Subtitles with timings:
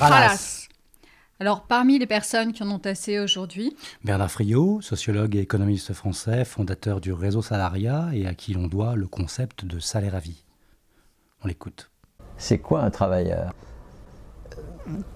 [0.00, 0.68] Ralas.
[1.38, 3.74] Alors, parmi les personnes qui en ont assez aujourd'hui,
[4.04, 8.94] Bernard Friot, sociologue et économiste français, fondateur du réseau Salariat et à qui l'on doit
[8.94, 10.44] le concept de salaire à vie.
[11.42, 11.90] On l'écoute.
[12.36, 13.54] C'est quoi un travailleur?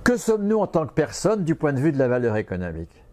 [0.02, 3.05] Que sommes-nous en tant que personne du point de vue de la valeur économique?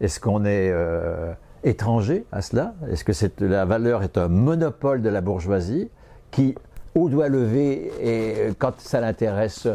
[0.00, 2.74] Est-ce qu'on est, euh, étranger à cela?
[2.90, 5.88] Est-ce que cette, la valeur est un monopole de la bourgeoisie
[6.30, 6.54] qui,
[6.96, 9.68] au doigt levé, et quand ça l'intéresse,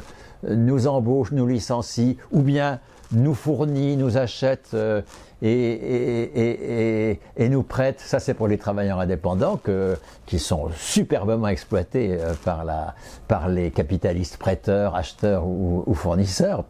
[0.43, 2.79] nous embauche, nous licencie, ou bien
[3.11, 5.01] nous fournit, nous achète euh,
[5.41, 7.99] et, et, et, et, nous prête.
[7.99, 12.95] Ça, c'est pour les travailleurs indépendants que, qui sont superbement exploités euh, par, la,
[13.27, 16.63] par les capitalistes prêteurs, acheteurs ou, ou fournisseurs.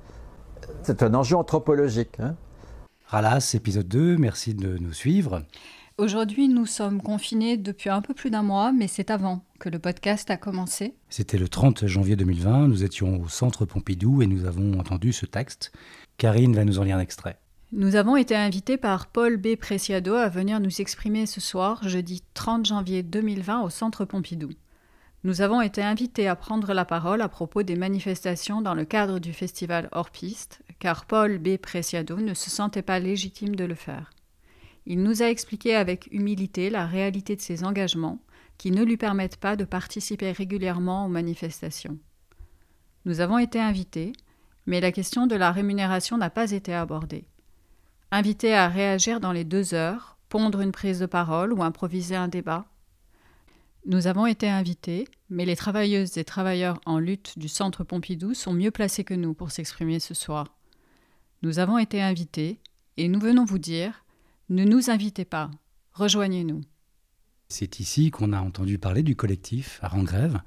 [0.83, 2.19] C'est un enjeu anthropologique.
[2.19, 2.35] Hein
[3.05, 5.43] Ralas, épisode 2, merci de nous suivre.
[6.01, 9.77] Aujourd'hui, nous sommes confinés depuis un peu plus d'un mois, mais c'est avant que le
[9.77, 10.95] podcast a commencé.
[11.09, 15.27] C'était le 30 janvier 2020, nous étions au centre Pompidou et nous avons entendu ce
[15.27, 15.71] texte.
[16.17, 17.37] Karine va nous en lire un extrait.
[17.71, 19.55] Nous avons été invités par Paul B.
[19.55, 24.49] Preciado à venir nous exprimer ce soir, jeudi 30 janvier 2020, au centre Pompidou.
[25.23, 29.19] Nous avons été invités à prendre la parole à propos des manifestations dans le cadre
[29.19, 31.57] du festival Hors Piste, car Paul B.
[31.57, 34.09] Preciado ne se sentait pas légitime de le faire.
[34.85, 38.19] Il nous a expliqué avec humilité la réalité de ses engagements,
[38.57, 41.97] qui ne lui permettent pas de participer régulièrement aux manifestations.
[43.05, 44.13] Nous avons été invités,
[44.65, 47.25] mais la question de la rémunération n'a pas été abordée.
[48.11, 52.27] Invités à réagir dans les deux heures, pondre une prise de parole ou improviser un
[52.27, 52.71] débat,
[53.85, 58.53] nous avons été invités, mais les travailleuses et travailleurs en lutte du Centre Pompidou sont
[58.53, 60.55] mieux placés que nous pour s'exprimer ce soir.
[61.41, 62.59] Nous avons été invités,
[62.97, 64.05] et nous venons vous dire,
[64.51, 65.49] ne nous invitez pas,
[65.93, 66.61] rejoignez-nous.
[67.47, 70.41] C'est ici qu'on a entendu parler du collectif à grève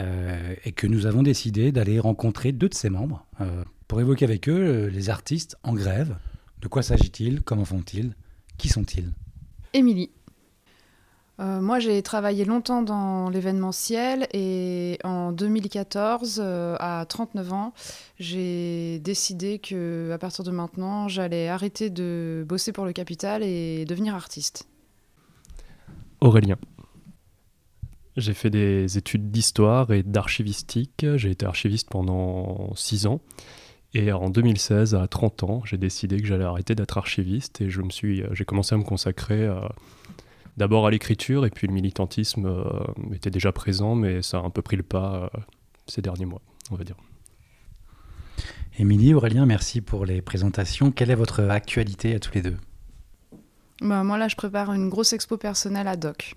[0.00, 4.24] euh, et que nous avons décidé d'aller rencontrer deux de ses membres euh, pour évoquer
[4.24, 6.16] avec eux euh, les artistes en grève.
[6.60, 7.42] De quoi s'agit-il?
[7.42, 8.14] Comment font-ils?
[8.56, 9.12] Qui sont-ils?
[9.74, 10.10] Émilie.
[11.40, 17.72] Euh, moi, j'ai travaillé longtemps dans l'événementiel et en 2014, euh, à 39 ans,
[18.18, 23.84] j'ai décidé que à partir de maintenant, j'allais arrêter de bosser pour le capital et
[23.86, 24.68] devenir artiste.
[26.20, 26.56] Aurélien.
[28.18, 31.06] J'ai fait des études d'histoire et d'archivistique.
[31.16, 33.20] J'ai été archiviste pendant 6 ans.
[33.94, 38.22] Et en 2016, à 30 ans, j'ai décidé que j'allais arrêter d'être archiviste et suis,
[38.32, 39.72] j'ai commencé à me consacrer à
[40.56, 44.50] d'abord à l'écriture, et puis le militantisme euh, était déjà présent, mais ça a un
[44.50, 45.40] peu pris le pas euh,
[45.86, 46.96] ces derniers mois, on va dire.
[48.78, 50.90] Émilie, Aurélien, merci pour les présentations.
[50.90, 52.56] Quelle est votre actualité à tous les deux?
[53.82, 56.36] Bah, Moi, là, je prépare une grosse expo personnelle à Doc.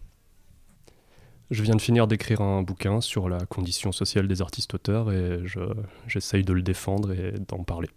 [1.51, 5.43] Je viens de finir d'écrire un bouquin sur la condition sociale des artistes-auteurs et
[6.07, 7.89] j'essaye de le défendre et d'en parler.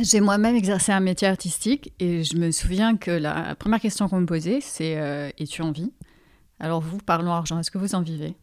[0.00, 4.20] J'ai moi-même exercé un métier artistique et je me souviens que la première question qu'on
[4.20, 5.92] me posait, c'est euh, Es-tu en vie?
[6.60, 8.34] Alors vous, parlons argent, est-ce que vous en vivez?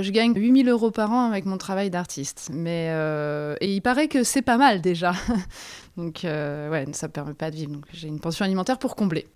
[0.00, 2.50] Je gagne 8000 euros par an avec mon travail d'artiste.
[2.54, 5.12] Mais euh, et il paraît que c'est pas mal déjà.
[5.96, 7.72] donc euh, ouais, ça ne permet pas de vivre.
[7.72, 9.26] Donc j'ai une pension alimentaire pour combler.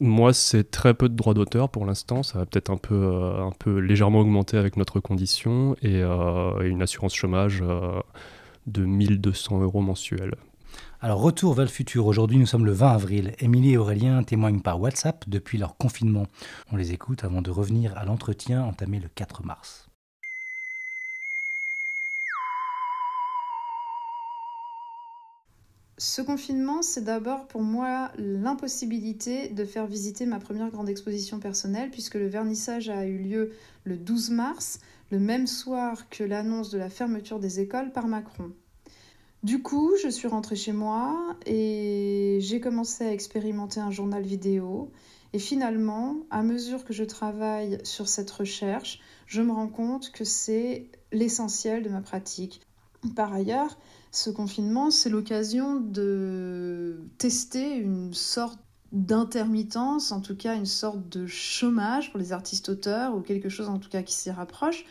[0.00, 2.22] Moi, c'est très peu de droits d'auteur pour l'instant.
[2.22, 6.82] Ça va peut-être un peu, un peu légèrement augmenter avec notre condition et, et une
[6.82, 7.62] assurance chômage
[8.66, 10.34] de 1200 euros mensuels.
[11.06, 12.04] Alors, retour vers le futur.
[12.06, 13.32] Aujourd'hui, nous sommes le 20 avril.
[13.38, 16.26] Émilie et Aurélien témoignent par WhatsApp depuis leur confinement.
[16.72, 19.86] On les écoute avant de revenir à l'entretien entamé le 4 mars.
[25.96, 31.92] Ce confinement, c'est d'abord pour moi l'impossibilité de faire visiter ma première grande exposition personnelle,
[31.92, 33.52] puisque le vernissage a eu lieu
[33.84, 34.80] le 12 mars,
[35.12, 38.50] le même soir que l'annonce de la fermeture des écoles par Macron.
[39.42, 44.90] Du coup, je suis rentrée chez moi et j'ai commencé à expérimenter un journal vidéo.
[45.32, 50.24] Et finalement, à mesure que je travaille sur cette recherche, je me rends compte que
[50.24, 52.60] c'est l'essentiel de ma pratique.
[53.14, 53.76] Par ailleurs,
[54.10, 58.58] ce confinement, c'est l'occasion de tester une sorte
[58.92, 63.78] d'intermittence, en tout cas une sorte de chômage pour les artistes-auteurs, ou quelque chose en
[63.78, 64.84] tout cas qui s'y rapproche.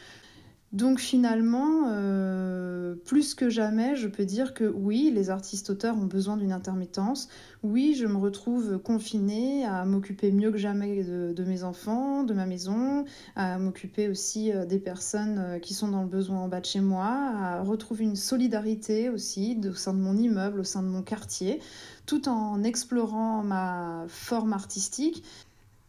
[0.75, 6.36] Donc finalement, euh, plus que jamais, je peux dire que oui, les artistes-auteurs ont besoin
[6.36, 7.30] d'une intermittence.
[7.63, 12.45] Oui, je me retrouve confinée à m'occuper mieux que jamais de, mes enfants, de ma
[12.45, 13.06] maison,
[13.38, 16.66] à m'occuper aussi euh, des personnes euh, qui sont dans le besoin en bas de
[16.66, 20.89] chez moi, à retrouver une solidarité aussi au sein de mon immeuble, au sein de
[20.89, 21.62] mon quartier,
[22.06, 25.24] tout en explorant ma forme artistique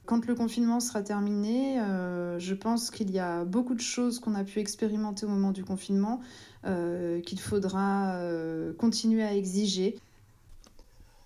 [0.07, 4.37] Quand le confinement sera terminé, euh, je pense qu'il y a beaucoup de choses qu'on
[4.37, 6.21] a pu expérimenter au moment du confinement
[6.65, 9.99] euh, qu'il faudra euh, continuer à exiger.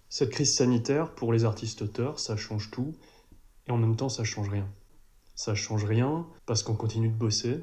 [0.08, 2.94] Cette crise sanitaire, pour les artistes-auteurs, ça change tout,
[3.68, 4.66] et en même temps, ça change rien.
[5.34, 7.62] Ça change rien parce qu'on continue de bosser,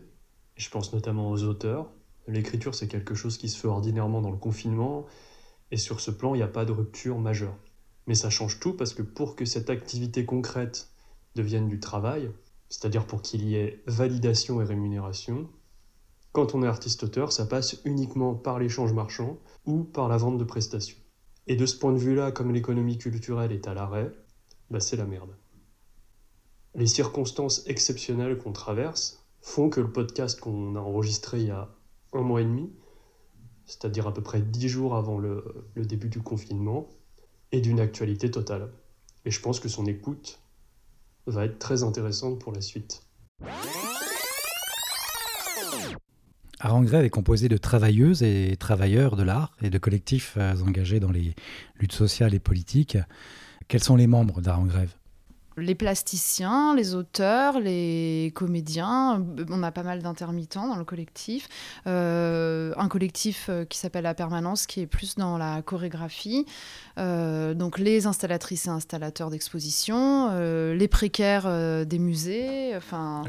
[0.56, 1.90] je pense notamment aux auteurs.
[2.28, 5.08] L'écriture, c'est quelque chose qui se fait ordinairement dans le confinement,
[5.72, 7.58] et sur ce plan, il n'y a pas de rupture majeure.
[8.06, 10.90] Mais ça change tout parce que pour que cette activité concrète
[11.38, 12.32] devienne du travail,
[12.70, 15.50] c'est-à-dire pour qu'il y ait validation et rémunération,
[16.34, 20.44] quand on est artiste-auteur, ça passe uniquement par l'échange marchand ou par la vente de
[20.44, 20.98] prestations.
[21.48, 24.12] Et de ce point de vue-là, comme l'économie culturelle est à l'arrêt,
[24.70, 25.36] bah c'est la merde.
[26.76, 31.70] Les circonstances exceptionnelles qu'on traverse font que le podcast qu'on a enregistré il y a
[32.14, 32.72] un mois et demi,
[33.66, 36.90] c'est-à-dire à peu près dix jours avant le début du confinement,
[37.52, 38.72] est d'une actualité totale.
[39.26, 40.40] Et je pense que son écoute
[41.28, 43.04] va être très intéressante pour la suite.
[46.60, 50.56] Art en grève est composé de travailleuses et travailleurs de l'art et de collectifs euh,
[50.66, 51.36] engagés dans les
[51.80, 52.98] luttes sociales et politiques.
[53.68, 54.94] Quels sont les membres d'Art en grève
[55.58, 59.26] les plasticiens, les auteurs, les comédiens.
[59.50, 61.48] On a pas mal d'intermittents dans le collectif.
[61.88, 66.46] Euh, un collectif euh, qui s'appelle La Permanence, qui est plus dans la chorégraphie.
[67.00, 73.24] Euh, donc les installatrices et installateurs d'exposition, les précaires des musées, enfin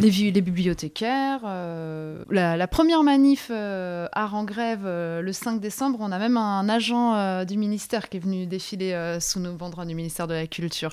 [0.00, 1.40] les, les, bibliothécaires.
[2.30, 7.56] La, première manif art en grève le 5 décembre, on a même un agent du
[7.56, 10.90] ministère qui est venu défiler sous nos banderoles du ministère de la Culture.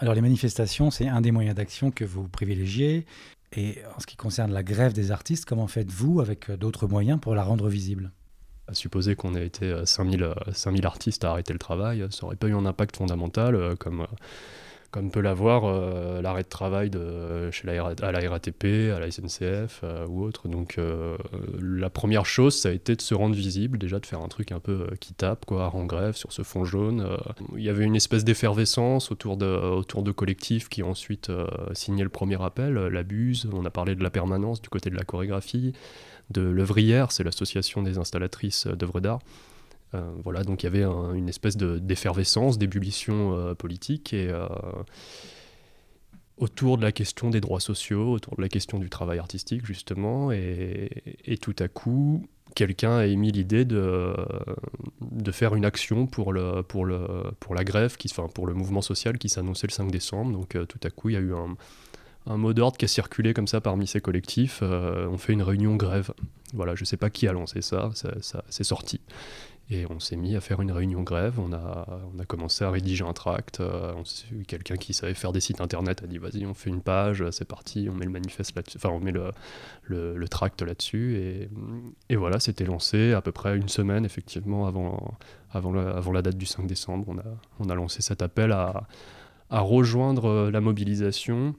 [0.00, 3.04] Alors les manifestations, c'est un des moyens d'action que vous privilégiez.
[3.52, 7.20] Et en ce qui concerne la grève des artistes, comment faites-vous avec euh, d'autres moyens
[7.20, 8.10] pour la rendre visible?
[8.72, 12.36] Supposer qu'on ait été 5000, euh, 5000 euh, artistes à arrêter le travail, ça n'aurait
[12.36, 14.06] pas eu un impact fondamental comme
[14.90, 16.90] comme peut l'avoir euh, l'arrêt de travail
[17.52, 20.48] chez la, à la RATP, à la SNCF euh, ou autre.
[20.48, 21.16] Donc euh,
[21.60, 24.50] la première chose, ça a été de se rendre visible, déjà de faire un truc
[24.50, 27.06] un peu qui tape, quoi, en grève sur ce fond jaune.
[27.56, 31.30] Il y avait une espèce d'effervescence autour de, autour de collectifs qui ont ensuite
[31.72, 34.96] signé le premier appel, la Buse, on a parlé de la permanence du côté de
[34.96, 35.72] la chorégraphie,
[36.30, 39.20] de l'œuvrière, c'est l'association des installatrices d'œuvres d'art.
[39.94, 44.46] Euh, voilà, donc il y avait une espèce d'effervescence, d'ébullition euh, politique et euh,
[46.36, 50.30] autour de la question des droits sociaux, autour de la question du travail artistique justement,
[50.32, 54.14] et, tout à coup, quelqu'un a émis l'idée de,
[55.00, 58.54] de faire une action pour, le, pour, le, pour la grève, qui, enfin, pour le
[58.54, 60.32] mouvement social qui s'annonçait le 5 décembre.
[60.32, 61.56] Donc tout à coup, il y a eu un,
[62.26, 64.62] un mot d'ordre qui a circulé comme ça parmi ces collectifs.
[64.62, 66.12] on fait une réunion grève.
[66.54, 69.00] Voilà, je ne sais pas qui a lancé ça, ça, ça c'est sorti.
[69.72, 72.70] Et on s'est mis à faire une réunion grève, on a, on a commencé à
[72.70, 73.94] rédiger un tract, euh,
[74.48, 77.44] quelqu'un qui savait faire des sites internet a dit vas-y on fait une page, c'est
[77.44, 79.32] parti, on met le manifeste là-dessus, enfin on met le,
[79.84, 81.48] le, tract là-dessus, et,
[82.08, 85.16] et voilà, c'était lancé à peu près une semaine effectivement avant,
[85.52, 87.24] avant, la, avant la date du 5 décembre, on a,
[87.60, 88.88] on a lancé cet appel à,
[89.50, 91.54] à rejoindre la mobilisation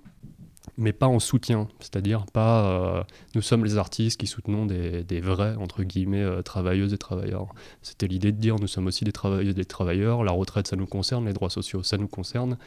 [0.77, 3.03] mais pas en soutien, c'est-à-dire pas euh,
[3.35, 7.53] nous sommes les artistes qui soutenons des, des vrais, entre guillemets, euh, travailleuses et travailleurs.
[7.81, 10.75] C'était l'idée de dire nous sommes aussi des travailleuses et des travailleurs, la retraite ça
[10.75, 12.57] nous concerne, les droits sociaux ça nous concerne.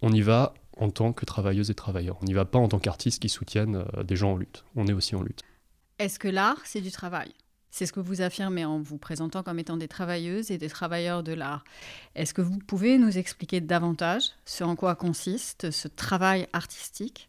[0.00, 2.78] On y va en tant que travailleuses et travailleurs, on n'y va pas en tant
[2.78, 5.42] qu'artistes qui soutiennent euh, des gens en lutte, on est aussi en lutte.
[5.98, 7.32] Est-ce que l'art c'est du travail?
[7.72, 11.22] C'est ce que vous affirmez en vous présentant comme étant des travailleuses et des travailleurs
[11.22, 11.64] de l'art.
[12.14, 17.28] Est-ce que vous pouvez nous expliquer davantage ce en quoi consiste ce travail artistique?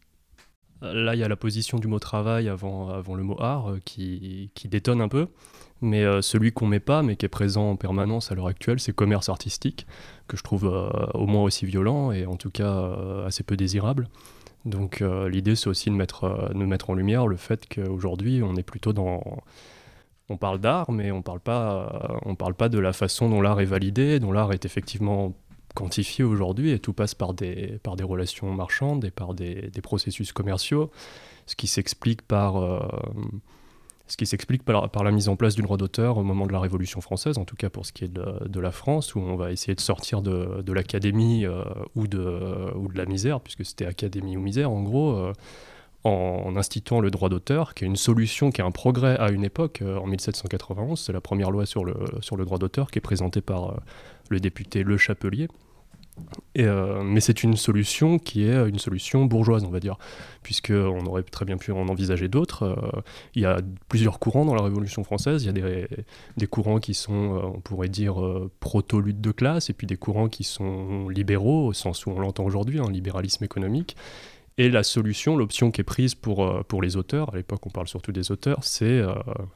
[0.82, 3.80] Là, il y a la position du mot travail avant, avant le mot art euh,
[3.86, 5.28] qui, qui détonne un peu.
[5.80, 8.80] Mais euh, celui qu'on met pas, mais qui est présent en permanence à l'heure actuelle,
[8.80, 9.86] c'est commerce artistique,
[10.28, 12.92] que je trouve euh, au moins aussi violent et en tout cas
[13.26, 14.08] assez peu désirable.
[14.66, 18.62] Donc l'idée, c'est aussi de mettre, de mettre en lumière le fait qu'aujourd'hui, on est
[18.62, 19.42] plutôt dans
[20.28, 23.60] on parle d'art, mais on parle pas, on parle pas de la façon dont l'art
[23.60, 25.34] est validé, dont l'art est effectivement
[25.74, 30.90] quantifié aujourd'hui, et tout passe par des, relations marchandes et par des, processus commerciaux,
[31.46, 32.80] ce qui s'explique par, euh,
[35.02, 37.56] la mise en place du droit d'auteur au moment de la Révolution française, en tout
[37.56, 40.72] cas pour ce qui est de, la France, où on va essayer de sortir de,
[40.72, 41.64] l'académie euh,
[41.96, 45.16] ou, de, la misère, puisque c'était académie ou misère en gros.
[45.16, 45.32] Euh,
[46.04, 49.42] en instituant le droit d'auteur, qui est une solution, qui est un progrès à une
[49.44, 49.80] époque.
[49.82, 53.02] Euh, en 1791, c'est la première loi sur le, sur le droit d'auteur qui est
[53.02, 53.76] présentée par euh,
[54.28, 55.48] le député Le Chapelier.
[56.58, 59.96] euh, mais c'est une solution qui est une solution bourgeoise, on va dire,
[60.42, 63.02] puisqu'on aurait très bien pu en envisager d'autres.
[63.34, 65.42] Il y a plusieurs courants dans la Révolution française.
[65.42, 65.88] Il y a des,
[66.36, 68.16] des courants qui sont, on pourrait dire,
[68.60, 72.44] proto-lutte de classe, et puis des courants qui sont libéraux, au sens où on l'entend
[72.44, 73.96] aujourd'hui, un libéralisme économique.
[74.56, 77.70] Et la solution, l'option qui est prise pour, euh, pour les auteurs, à l'époque on
[77.70, 79.12] parle surtout des auteurs, c'est euh,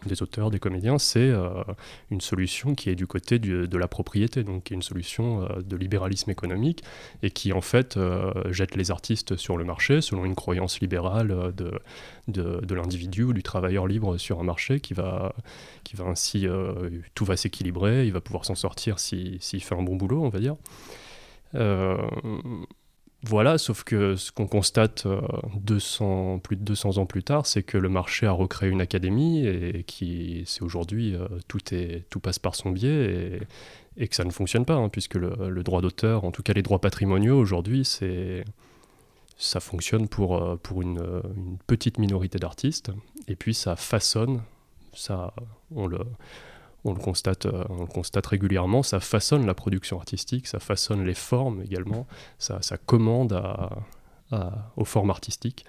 [0.06, 1.62] des auteurs, des comédiens, c'est euh,
[2.10, 5.76] une solution qui est du côté de la propriété, donc qui est une solution de
[5.76, 6.82] libéralisme économique
[7.22, 7.98] et qui en fait
[8.50, 11.80] jette les artistes sur le marché selon une croyance libérale de,
[12.26, 15.34] de, l'individu ou du travailleur libre sur un marché qui va,
[15.84, 16.46] qui va ainsi,
[17.14, 20.40] tout va s'équilibrer, il va pouvoir s'en sortir s'il fait un bon boulot, on va
[20.40, 20.56] dire.
[23.24, 25.08] Voilà, sauf que ce qu'on constate
[25.56, 28.80] 200, euh, plus de 200 ans plus tard, c'est que le marché a recréé une
[28.80, 31.58] académie et qui, c'est aujourd'hui, euh, tout,
[32.10, 33.40] tout passe par son biais
[33.96, 36.62] et, que ça ne fonctionne pas, hein, puisque le, droit d'auteur, en tout cas les
[36.62, 38.44] droits patrimoniaux aujourd'hui, c'est,
[39.36, 41.02] ça fonctionne pour, euh, une,
[41.36, 42.92] une petite minorité d'artistes.
[43.26, 44.42] Et puis ça façonne,
[44.94, 45.34] ça,
[45.74, 45.98] on le,
[46.84, 51.04] on le, constate, euh, on le constate régulièrement, ça façonne la production artistique, ça façonne
[51.04, 52.06] les formes également,
[52.38, 53.40] ça, commande
[54.76, 55.64] aux formes artistiques.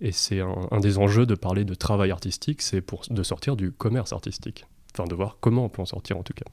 [0.00, 3.72] Et c'est un, des enjeux de parler de travail artistique, c'est pour de sortir du
[3.72, 4.66] commerce artistique.
[4.92, 6.46] Enfin, de voir comment on peut en sortir en tout cas.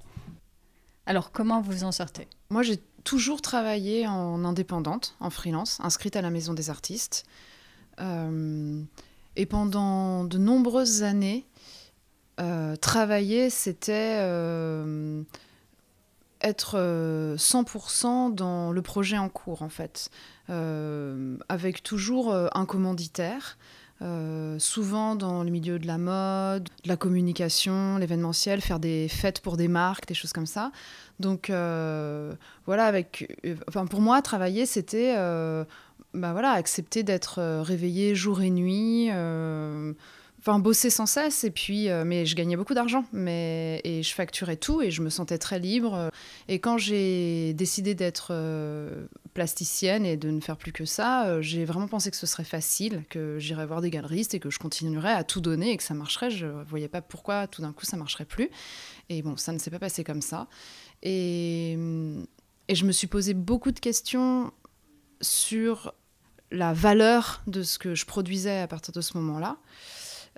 [1.06, 2.28] Alors, comment vous en sortez?
[2.50, 7.26] Moi, j'ai toujours travaillé en indépendante, en freelance, inscrite à la Maison des artistes.
[8.00, 8.82] Euh,
[9.36, 11.46] et pendant de nombreuses années,
[12.42, 15.22] euh, travailler, c'était euh,
[16.42, 16.76] être
[17.38, 20.10] 100% euh, dans le projet en cours, en fait,
[21.50, 23.58] avec toujours un commanditaire.
[24.58, 29.56] souvent dans le milieu de la mode, de la communication, l'événementiel, faire des fêtes pour
[29.56, 30.72] des marques, des choses comme ça.
[31.20, 35.16] Donc voilà, avec, enfin, pour moi, travailler, c'était
[36.14, 39.10] bah voilà, accepter d'être réveillé jour et nuit
[40.42, 44.14] enfin bosser sans cesse et puis euh, mais je gagnais beaucoup d'argent mais et je
[44.14, 46.10] facturais tout et je me sentais très libre.
[46.48, 49.06] Et quand j'ai décidé d'être euh,
[49.36, 52.44] plasticienne et de ne faire plus que ça euh, j'ai vraiment pensé que ce serait
[52.44, 55.84] facile que j'irais voir des galeristes et que je continuerais à tout donner et que
[55.84, 56.32] ça marcherait.
[56.32, 58.50] Je voyais pas pourquoi tout d'un coup ça marcherait plus.
[59.10, 60.48] Et bon ça ne s'est pas passé comme ça.
[61.04, 61.78] Et
[62.68, 64.52] et je me suis posé beaucoup de questions
[65.20, 65.94] sur
[66.52, 69.58] la valeur de ce que je produisais à partir de ce moment-là.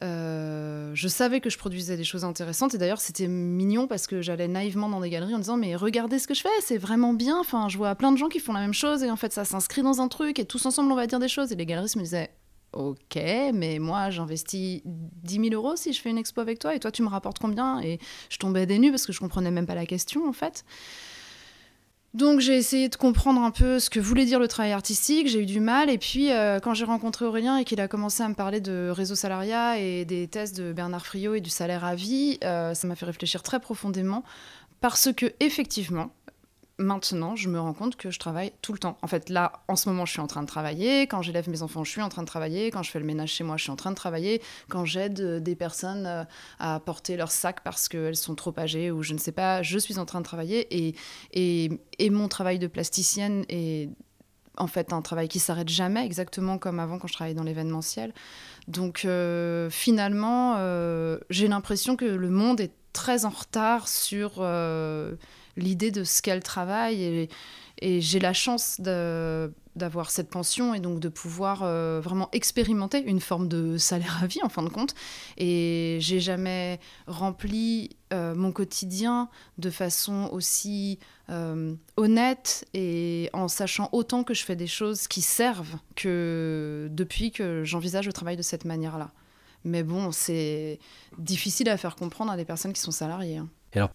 [0.01, 4.21] Euh, je savais que je produisais des choses intéressantes et d'ailleurs c'était mignon parce que
[4.21, 7.13] j'allais naïvement dans des galeries en disant mais regardez ce que je fais, c'est vraiment
[7.13, 7.39] bien.
[7.39, 9.45] Enfin, je vois plein de gens qui font la même chose et en fait ça
[9.45, 11.95] s'inscrit dans un truc et tous ensemble on va dire des choses et les galeristes
[11.95, 12.31] me disaient
[12.73, 13.19] ok,
[13.53, 16.91] mais moi j'investis 10 000 euros si je fais une expo avec toi et toi
[16.91, 17.79] tu me rapportes combien?
[17.81, 20.65] Et je tombais des nues parce que je comprenais même pas la question en fait.
[22.13, 25.39] Donc j'ai essayé de comprendre un peu ce que voulait dire le travail artistique, j'ai
[25.39, 28.29] eu du mal, et puis euh, quand j'ai rencontré Aurélien et qu'il a commencé à
[28.29, 31.95] me parler de réseau salariat et des thèses de Bernard Friot et du salaire à
[31.95, 34.23] vie, euh, ça m'a fait réfléchir très profondément,
[34.79, 36.11] parce que effectivement,
[36.79, 38.97] maintenant, je me rends compte que je travaille tout le temps.
[39.01, 41.03] En fait, là, en ce moment, je suis en train de travailler.
[41.03, 42.71] Quand j'élève mes enfants, je suis en train de travailler.
[42.71, 44.41] Quand je fais le ménage chez moi, je suis en train de travailler.
[44.69, 46.23] Quand j'aide euh, des personnes euh,
[46.59, 49.77] à porter leur sac parce qu'elles sont trop âgées ou je ne sais pas, je
[49.77, 50.67] suis en train de travailler.
[50.75, 51.69] Et,
[52.09, 53.89] mon travail de plasticienne est
[54.57, 58.13] en fait un travail qui s'arrête jamais, exactement comme avant quand je travaillais dans l'événementiel.
[58.67, 60.57] Donc euh, finalement,
[61.29, 64.41] j'ai l'impression que le monde est très en retard sur
[65.57, 67.03] l'idée de ce qu'elle travaille.
[67.03, 67.29] Et,
[67.81, 73.49] j'ai la chance d'avoir cette pension et donc de pouvoir euh, vraiment expérimenter une forme
[73.49, 74.95] de salaire à vie en fin de compte.
[75.37, 80.97] Et j'ai jamais rempli euh, mon quotidien de façon aussi
[81.29, 87.31] euh, honnête et en sachant autant que je fais des choses qui servent que depuis
[87.31, 89.11] que j'envisage le travail de cette manière-là.
[89.65, 90.79] Mais bon, c'est
[91.17, 93.37] difficile à faire comprendre à des personnes qui sont salariées.
[93.37, 93.49] Hein.
[93.73, 93.89] Alors,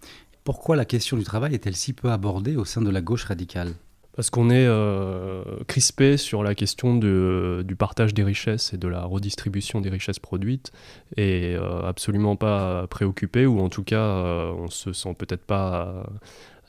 [0.49, 3.75] pourquoi la question du travail est-elle si peu abordée au sein de la gauche radicale
[4.17, 8.89] parce qu'on est euh, crispé sur la question de, du partage des richesses et de
[8.89, 10.73] la redistribution des richesses produites
[11.19, 16.07] et euh, absolument pas préoccupé, ou en tout cas euh, on se sent peut-être pas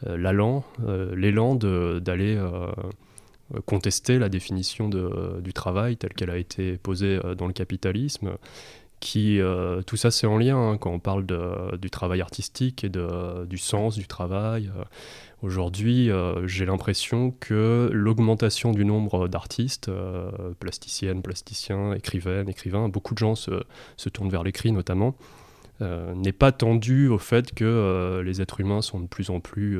[0.05, 0.65] l'élan
[1.55, 2.38] d'aller
[3.65, 8.31] contester la définition du travail telle qu'elle a été posée dans le capitalisme
[9.15, 11.25] euh, tout ça c'est en lien hein, quand on parle
[11.79, 14.72] du travail artistique et du sens du travail.
[14.77, 14.84] Euh,
[15.41, 19.91] aujourd'hui, euh, j'ai l'impression que l'augmentation du nombre d'artistes,
[20.60, 25.15] plasticiennes, plasticiens, écrivaines, écrivains, beaucoup de gens se tournent vers l'écrit notamment,
[25.82, 29.79] n'est pas tendue au fait que les êtres humains sont de plus en plus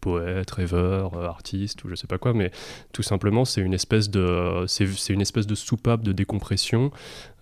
[0.00, 2.50] poète, rêveur, artiste ou je sais pas quoi, mais
[2.92, 6.90] tout simplement c'est une espèce de c'est une espèce de soupape de décompression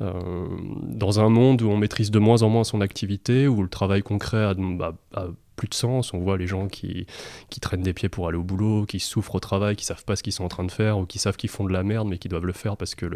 [0.00, 4.02] dans un monde où on maîtrise de moins en moins son activité, où le travail
[4.02, 6.14] concret a, bah, a plus de sens.
[6.14, 7.06] On voit les gens qui,
[7.50, 10.16] qui traînent des pieds pour aller au boulot, qui souffrent au travail, qui savent pas
[10.16, 12.08] ce qu'ils sont en train de faire ou qui savent qu'ils font de la merde
[12.08, 13.06] mais qui doivent le faire parce que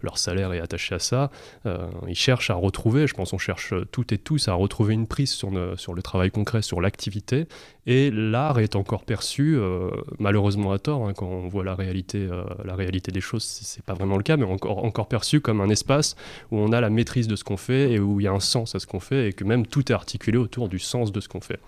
[0.00, 1.30] leur salaire est attaché à ça.
[1.66, 5.08] Euh, ils cherchent à retrouver, je pense on cherche toutes et tous à retrouver une
[5.08, 7.48] prise sur le travail concret, sur l'activité.
[7.90, 12.18] Et l'art est encore perçu, euh, malheureusement à tort, hein, quand on voit la réalité,
[12.18, 15.60] euh, la réalité des choses, c'est pas vraiment le cas, mais encore, encore perçu comme
[15.60, 16.14] un espace
[16.52, 18.38] où on a la maîtrise de ce qu'on fait et où il y a un
[18.38, 21.18] sens à ce qu'on fait et que même tout est articulé autour du sens de
[21.18, 21.58] ce qu'on fait.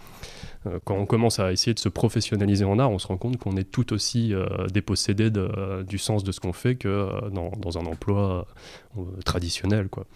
[0.69, 3.37] Euh, quand on commence à essayer de se professionnaliser en art, on se rend compte
[3.39, 4.33] qu'on est tout aussi
[4.73, 5.29] dépossédé
[5.89, 8.47] du sens de ce qu'on fait que dans, dans, un emploi
[9.25, 9.89] traditionnel.
[9.89, 10.07] Quoi.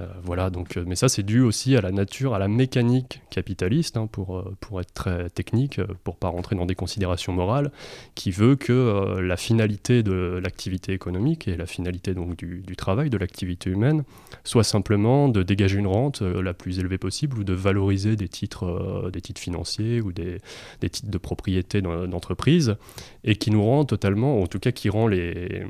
[0.00, 3.20] Euh, voilà, donc, euh, mais ça, c'est dû aussi à la nature, à la mécanique
[3.30, 7.70] capitaliste, hein, pour, euh, pour être très technique, pour pas rentrer dans des considérations morales,
[8.14, 13.18] qui veut que la finalité de l'activité économique et la finalité donc du, travail, de
[13.18, 14.04] l'activité humaine,
[14.44, 19.10] soit simplement de dégager une rente la plus élevée possible ou de valoriser des titres,
[19.12, 20.38] des titres financiers ou des,
[20.80, 22.76] des titres de propriété d'entreprise,
[23.24, 25.64] et qui nous rend totalement, en tout cas qui rend les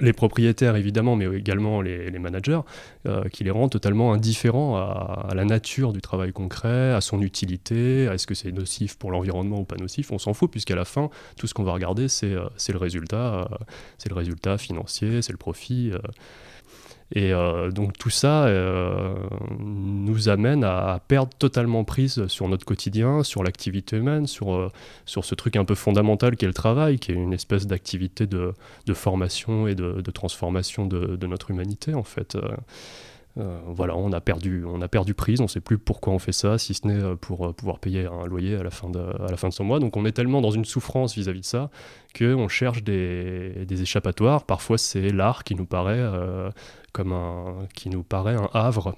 [0.00, 2.60] les propriétaires évidemment, mais également les, managers,
[3.06, 8.08] euh, qui les rend totalement indifférents à, la nature du travail concret, à son utilité,
[8.08, 10.84] à est-ce que c'est nocif pour l'environnement ou pas nocif, on s'en fout puisqu'à la
[10.84, 13.44] fin, tout ce qu'on va regarder, c'est euh, le résultat, euh,
[13.98, 15.92] c'est le résultat financier, c'est le profit.
[17.14, 19.14] Et euh, donc tout ça euh,
[19.60, 24.72] nous amène à, perdre totalement prise sur notre quotidien, sur l'activité humaine, sur, euh,
[25.04, 28.54] sur ce truc un peu fondamental qu'est le travail, qui est une espèce d'activité de,
[28.86, 32.36] de, formation et de, de transformation de, de, notre humanité en fait.
[33.66, 36.32] Voilà, on a perdu, on a perdu prise, on ne sait plus pourquoi on fait
[36.32, 39.36] ça, si ce n'est pour pouvoir payer un loyer à la fin de, à la
[39.36, 39.78] fin de son mois.
[39.78, 41.70] Donc on est tellement dans une souffrance vis-à-vis de ça
[42.18, 44.44] qu'on cherche des, des, échappatoires.
[44.44, 46.02] Parfois c'est l'art qui nous paraît
[46.96, 48.96] comme un, qui nous paraît un havre.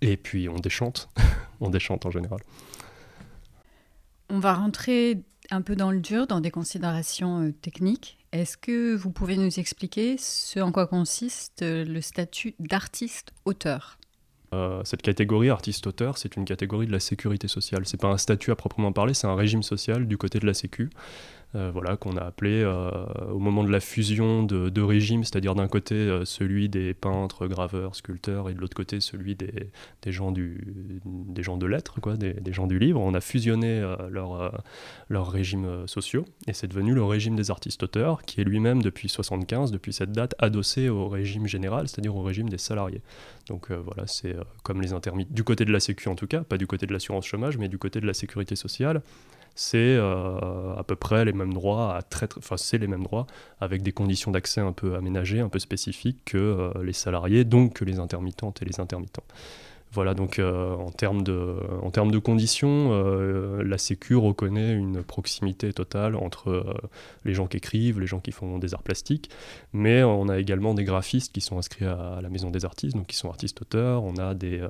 [0.00, 1.08] Et puis on déchante,
[1.60, 2.40] on déchante en général.
[4.28, 8.18] On va rentrer un peu dans le dur, dans des considérations techniques.
[8.32, 13.98] Est-ce que vous pouvez nous expliquer ce en quoi consiste le statut d'artiste-auteur
[14.54, 17.82] euh, cette catégorie artiste-auteur, c'est une catégorie de la sécurité sociale.
[17.84, 20.54] C'est pas un statut à proprement parler, c'est un régime social du côté de la
[20.54, 20.88] Sécu.
[21.54, 22.90] Euh, voilà, qu'on a appelé euh,
[23.32, 27.46] au moment de la fusion de deux régimes, c'est-à-dire d'un côté euh, celui des peintres,
[27.46, 29.70] graveurs, sculpteurs, et de l'autre côté celui des,
[30.02, 30.74] des, gens du,
[31.06, 33.00] des gens de lettres, quoi, des, gens du livre.
[33.00, 33.80] On a fusionné
[34.10, 34.62] leurs
[35.08, 39.72] leur régimes sociaux, et c'est devenu le régime des artistes-auteurs, qui est lui-même depuis 75,
[39.72, 43.00] depuis cette date, adossé au régime général, c'est-à-dire au régime des salariés.
[43.46, 46.58] Donc voilà, c'est comme les intermittents, du côté de la Sécu en tout cas, pas
[46.58, 49.02] du côté de l'assurance chômage, mais du côté de la sécurité sociale
[49.58, 52.02] c'est euh, à peu près les mêmes droits, à
[52.78, 53.26] les mêmes droits,
[53.60, 57.72] avec des conditions d'accès un peu aménagées, un peu spécifiques que euh, les salariés, donc
[57.72, 59.24] que les intermittentes et les intermittents.
[59.90, 62.92] Voilà, donc euh, en, termes de, en termes de conditions,
[63.60, 66.76] la Sécu reconnaît une proximité totale entre
[67.24, 69.28] les gens qui écrivent, les gens qui font des arts plastiques,
[69.72, 72.96] mais on a également des graphistes qui sont inscrits à, à la Maison des Artistes,
[72.96, 74.60] donc qui sont artistes-auteurs, on a des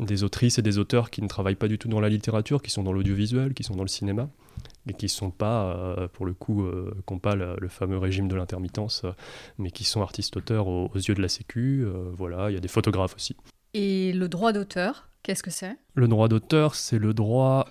[0.00, 2.70] des autrices et des auteurs qui ne travaillent pas du tout dans la littérature, qui
[2.70, 4.28] sont dans l'audiovisuel, qui sont dans le cinéma,
[4.88, 8.28] et qui sont pas, euh, pour le coup, euh, qui n'ont pas le, fameux régime
[8.28, 9.12] de l'intermittence, euh,
[9.58, 11.86] mais qui sont artistes-auteurs aux, yeux de la Sécu.
[12.12, 13.36] voilà, il y a des photographes aussi.
[13.74, 15.76] Et le droit d'auteur, qu'est-ce que c'est?
[15.94, 17.66] Le droit d'auteur, c'est le droit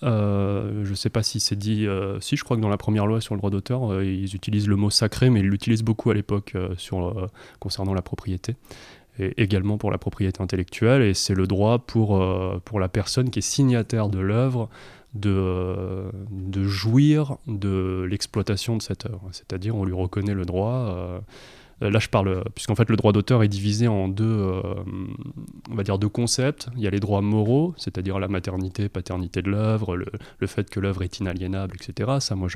[0.00, 1.88] je ne sais pas si c'est dit,
[2.20, 4.76] si je crois que dans la première loi sur le droit d'auteur, ils utilisent le
[4.76, 7.28] mot sacré, mais ils l'utilisent beaucoup à l'époque sur,
[7.58, 8.54] concernant la propriété
[9.18, 13.30] et également pour la propriété intellectuelle, et c'est le droit pour, euh, pour la personne
[13.30, 14.68] qui est signataire de l'œuvre
[15.14, 19.28] de, de jouir de l'exploitation de cette œuvre.
[19.32, 21.18] C'est-à-dire on lui reconnaît le droit euh,
[21.80, 24.62] là, je parle, puisqu'en fait, le droit d'auteur est divisé en deux, euh,
[25.70, 26.68] on va dire, deux concepts.
[26.76, 30.80] Il y a les droits moraux, c'est-à-dire la maternité, paternité de l'œuvre, le, fait que
[30.80, 32.16] l'œuvre est inaliénable, etc.
[32.20, 32.48] Ça, moi,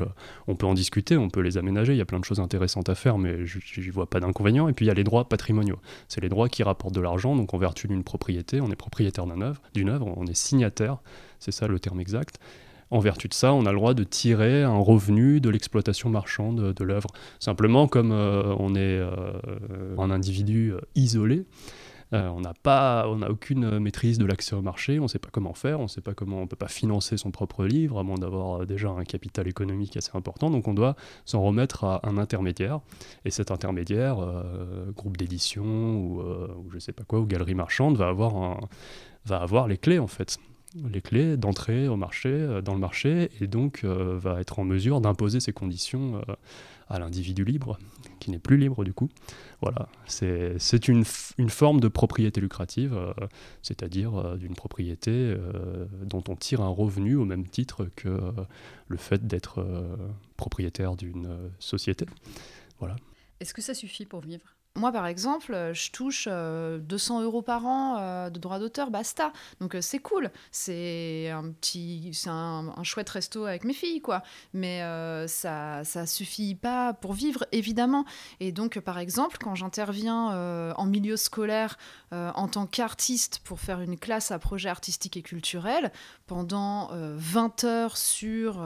[0.49, 1.93] on peut en discuter, on peut les aménager.
[1.93, 4.69] Il y a plein de choses intéressantes à faire, mais je n'y vois pas d'inconvénient.
[4.69, 5.79] Et puis, il y a les droits patrimoniaux.
[6.09, 7.37] C'est les droits qui rapportent de l'argent.
[7.37, 10.99] Donc, en vertu d'une propriété, on est propriétaire d'une œuvre, œuvre, on est signataire.
[11.39, 12.39] C'est ça le terme exact.
[12.93, 16.75] En vertu de ça, on a le droit de tirer un revenu de l'exploitation marchande
[16.75, 17.09] de l'œuvre.
[17.41, 19.07] Simplement, comme euh, on est euh,
[19.97, 21.47] un individu euh, isolé,
[22.13, 25.31] on n'a pas, on n'a aucune maîtrise de l'accès au marché, on ne sait pas
[25.33, 28.03] comment faire, on ne sait pas comment, on peut pas financer son propre livre, à
[28.03, 30.51] moins d'avoir déjà un capital économique assez important.
[30.51, 32.81] Donc on doit s'en remettre à un intermédiaire.
[33.25, 34.19] Et cet intermédiaire,
[34.95, 38.09] groupe d'édition ou, ou, je sais pas quoi, ou galerie marchande, va
[39.41, 40.39] avoir les clés en fait
[40.91, 45.41] les clés d'entrée au marché, dans le marché, et donc va être en mesure d'imposer
[45.41, 46.23] ses conditions
[46.93, 47.79] à l'individu libre,
[48.21, 49.09] qui n'est plus libre du coup.
[49.63, 51.05] Voilà, c'est une,
[51.39, 53.13] une, forme de propriété lucrative, euh,
[53.63, 58.21] c'est-à-dire euh, d'une propriété euh, dont on tire un revenu au même titre que
[58.89, 59.65] le fait d'être
[60.37, 62.05] propriétaire d'une société.
[62.79, 62.97] Voilà.
[63.41, 64.52] Est-ce que ça suffit pour vivre?
[64.75, 68.91] Moi, par exemple, euh, je touche 200 euh, euros par an euh, de droits d'auteur,
[68.91, 69.33] basta.
[69.61, 70.31] Donc c'est cool.
[70.51, 74.23] C'est un petit, c'est un, chouette resto avec mes filles, quoi.
[74.55, 74.81] Mais
[75.29, 78.05] ça, ça suffit pas pour vivre, évidemment.
[78.41, 81.79] Et donc, par exemple, quand j'interviens en milieu scolaire
[82.11, 85.93] en tant qu'artiste pour faire une classe à projet artistique et culturel,
[86.27, 88.65] pendant 20 heures sur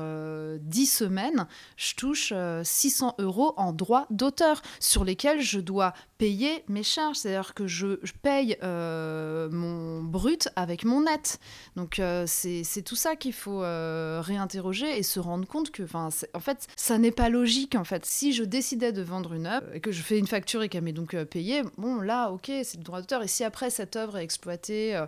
[0.61, 6.83] 10 semaines, je touche 600 euros en droits d'auteur sur lesquels je dois payer mes
[6.83, 7.17] charges.
[7.17, 11.39] C'est-à-dire que je, paye euh, mon brut avec mon net.
[11.77, 16.41] Donc euh, c'est tout ça qu'il faut euh, réinterroger et se rendre compte que, en
[16.41, 17.75] fait, ça n'est pas logique.
[17.75, 20.63] En fait, si je décidais de vendre une œuvre et que je fais une facture
[20.63, 23.23] et qu'elle m'est donc payée, bon là, ok, c'est le droit d'auteur.
[23.23, 25.01] Et si après cette œuvre est exploitée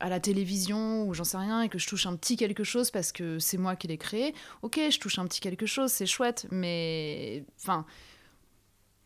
[0.00, 2.90] à la télévision ou j'en sais rien et que je touche un petit quelque chose
[2.90, 6.06] parce que c'est moi qui l'ai créé, ok, je touche un petit quelque chose, c'est
[6.06, 7.86] chouette, mais enfin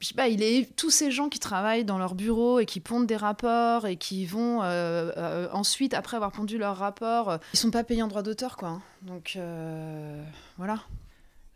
[0.01, 2.81] je sais pas, il est tous ces gens qui travaillent dans leur bureau et qui
[2.81, 7.39] pondent des rapports et qui vont euh, euh, ensuite, après avoir pondu leur rapport, euh,
[7.53, 8.69] ils sont pas payés en droit d'auteur, quoi.
[8.69, 8.83] Hein.
[9.03, 9.39] Donc
[10.57, 10.81] voilà.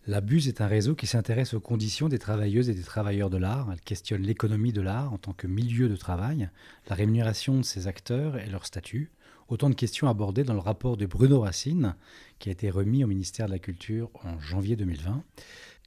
[0.06, 3.38] La Buse est un réseau qui s'intéresse aux conditions des travailleuses et des travailleurs de
[3.38, 3.70] l'art.
[3.72, 6.50] Elle questionne l'économie de l'art en tant que milieu de travail,
[6.90, 9.10] la rémunération de ses acteurs et leur statut.
[9.48, 11.96] Autant de questions abordées dans le rapport de Bruno Racine,
[12.38, 15.22] qui a été remis au ministère de la Culture en janvier 2020.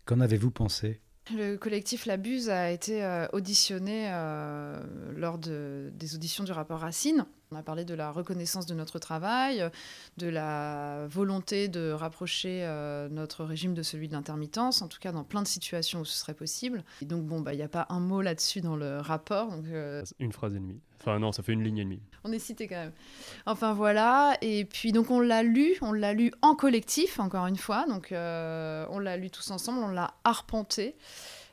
[0.05, 0.99] Qu'en avez-vous pensé?
[1.35, 4.79] Le collectif La Buse a été euh, auditionné euh,
[5.15, 7.25] lors des auditions du rapport Racine.
[7.51, 9.69] On a parlé de la reconnaissance de notre travail,
[10.17, 15.13] de la volonté de rapprocher euh, notre régime de celui de l'intermittence, en tout cas
[15.13, 16.83] dans plein de situations où ce serait possible.
[17.01, 19.53] Et donc, bon, bah, il n'y a pas un mot là-dessus dans le rapport.
[19.67, 20.81] Euh, une phrase et demie.
[20.99, 22.01] Enfin, non, ça fait une ligne et demie.
[22.25, 22.91] On est cité quand même.
[23.45, 24.37] Enfin, voilà.
[24.41, 27.85] Et puis, donc, on l'a lu, on l'a lu en collectif, encore une fois.
[27.87, 30.95] Donc, euh, on l'a lu tous ensemble, on l'a arpenté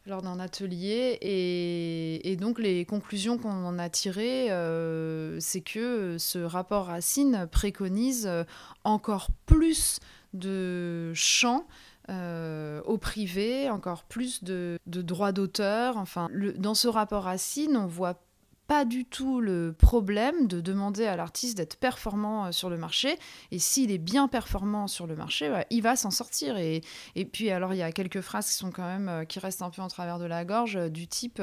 [0.06, 1.18] lors d'un atelier.
[1.20, 8.28] Et, donc les conclusions qu'on en a tirées, euh, c'est que ce rapport Racine préconise
[8.84, 10.00] encore plus
[10.34, 11.66] de champs
[12.10, 15.96] euh, au privé, encore plus de, droits d'auteur.
[15.96, 18.20] Enfin, dans ce rapport Racine, on voit
[18.66, 23.18] pas du tout le problème de demander à l'artiste d'être performant euh, sur le marché.
[23.50, 26.56] Et s'il est bien performant sur le marché, il va s'en sortir.
[26.56, 26.82] Et,
[27.14, 29.62] et puis, alors, il y a quelques phrases qui sont quand même, euh, qui restent
[29.62, 31.42] un peu en travers de la gorge, euh, du type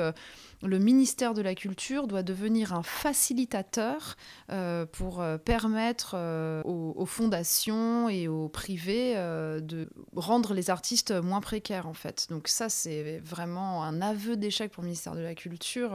[0.64, 4.16] le ministère de la Culture doit devenir un facilitateur
[4.92, 6.16] pour permettre
[6.64, 12.28] aux, fondations et aux privés de rendre les artistes moins précaires, en fait.
[12.30, 15.94] Donc, ça, c'est vraiment un aveu d'échec pour le ministère de la Culture.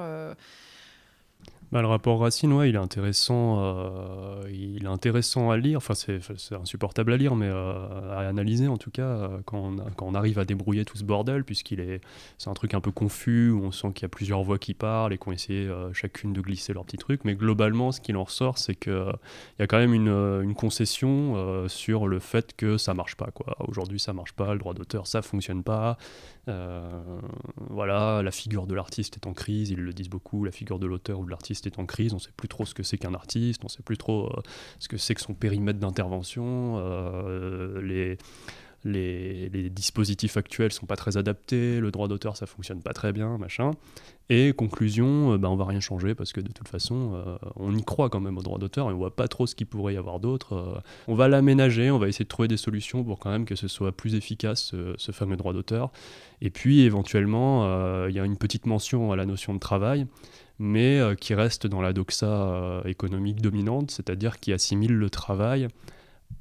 [1.72, 5.78] Bah, le rapport Racine, ouais, il est intéressant, euh, il est intéressant à lire.
[5.78, 6.20] Enfin, c'est,
[6.52, 10.44] insupportable à lire, mais euh, à analyser en tout cas euh, quand on, arrive à
[10.44, 12.00] débrouiller tout ce bordel, puisqu'il est,
[12.38, 14.74] c'est un truc un peu confus où on sent qu'il y a plusieurs voix qui
[14.74, 17.22] parlent et qu'on essaie chacune de glisser leur petit truc.
[17.24, 19.10] Mais globalement, ce qu'il en ressort, c'est que
[19.58, 20.08] il y a quand même une,
[20.44, 23.32] une concession sur le fait que ça marche pas.
[23.32, 23.56] Quoi.
[23.66, 25.98] Aujourd'hui, ça marche pas, le droit d'auteur, ça fonctionne pas.
[27.70, 30.44] voilà, la figure de l'artiste est en crise, ils le disent beaucoup.
[30.44, 32.66] La figure de l'auteur ou de l'artiste est en crise, on ne sait plus trop
[32.66, 34.42] ce que c'est qu'un artiste, on ne sait plus trop euh,
[34.78, 38.18] ce que c'est que son périmètre d'intervention, euh, les,
[39.70, 43.72] dispositifs actuels sont pas très adaptés, le droit d'auteur ça fonctionne pas très bien, machin.
[44.28, 47.24] Et conclusion, euh, bah, on va rien changer parce que de toute façon,
[47.56, 49.66] on y croit quand même au droit d'auteur et on voit pas trop ce qu'il
[49.66, 50.82] pourrait y avoir d'autre.
[51.08, 53.68] on va l'aménager, on va essayer de trouver des solutions pour quand même que ce
[53.68, 55.90] soit plus efficace ce fameux droit d'auteur.
[56.40, 57.64] Et puis éventuellement,
[58.06, 60.06] il y a une petite mention à la notion de travail
[60.58, 65.68] mais euh, qui reste dans la doxa euh, économique dominante, c'est-à-dire qui assimile le travail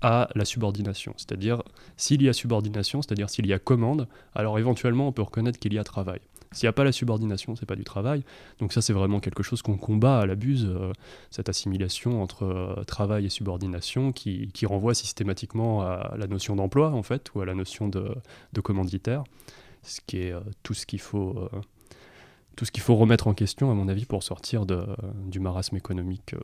[0.02, 1.14] à la subordination.
[1.18, 1.62] C'est-à-dire,
[1.98, 5.74] s'il y a subordination, c'est-à-dire s'il y a commande, alors éventuellement on peut reconnaître qu'il
[5.74, 6.20] y a travail.
[6.52, 8.24] S'il n'y a pas la subordination, c'est pas du travail.
[8.60, 10.94] Donc ça, c'est vraiment quelque chose qu'on combat à l'abuse, euh,
[11.30, 17.30] cette assimilation entre travail et subordination qui, renvoie systématiquement à la notion d'emploi, en fait,
[17.36, 19.24] ou à la notion de commanditaire,
[19.84, 21.50] ce qui est tout ce qu'il faut
[22.56, 24.86] tout ce qu'il faut remettre en question, à mon avis, pour sortir de,
[25.26, 26.40] du marasme économique euh,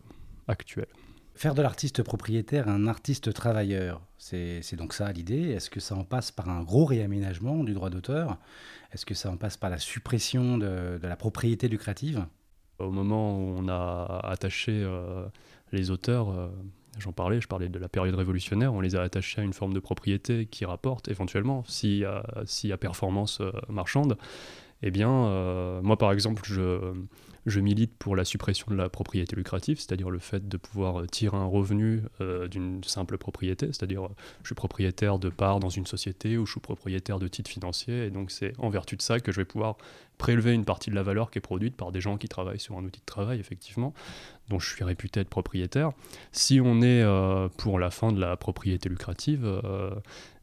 [0.47, 0.88] actuel.
[1.34, 5.50] Faire de l'artiste propriétaire un artiste travailleur, c'est donc ça l'idée.
[5.52, 8.38] Est-ce que ça en passe par un gros réaménagement du droit d'auteur?
[8.91, 12.26] Est-ce que ça en passe par la suppression de, la propriété lucrative?
[12.80, 15.26] Au moment où on a attaché euh,
[15.71, 16.50] les auteurs, euh,
[16.97, 19.74] J'en parlais, je parlais de la période révolutionnaire, on les a attachés à une forme
[19.74, 22.04] de propriété qui rapporte éventuellement, s'il y,
[22.71, 24.17] a performance euh, marchande.
[24.84, 26.94] Eh bien, euh, moi par exemple, je,
[27.45, 31.38] je milite pour la suppression de la propriété lucrative, c'est-à-dire le fait de pouvoir tirer
[31.38, 34.10] un revenu euh, d'une simple propriété, c'est-à-dire
[34.43, 38.06] je suis propriétaire de parts dans une société ou je suis propriétaire de titres financiers,
[38.06, 39.77] et donc c'est en vertu de ça que je vais pouvoir
[40.21, 42.77] prélever une partie de la valeur qui est produite par des gens qui travaillent sur
[42.77, 43.91] un outil de travail, effectivement,
[44.49, 45.91] dont je suis réputé être propriétaire.
[46.32, 49.89] Si on est euh, pour la fin de la propriété lucrative, euh,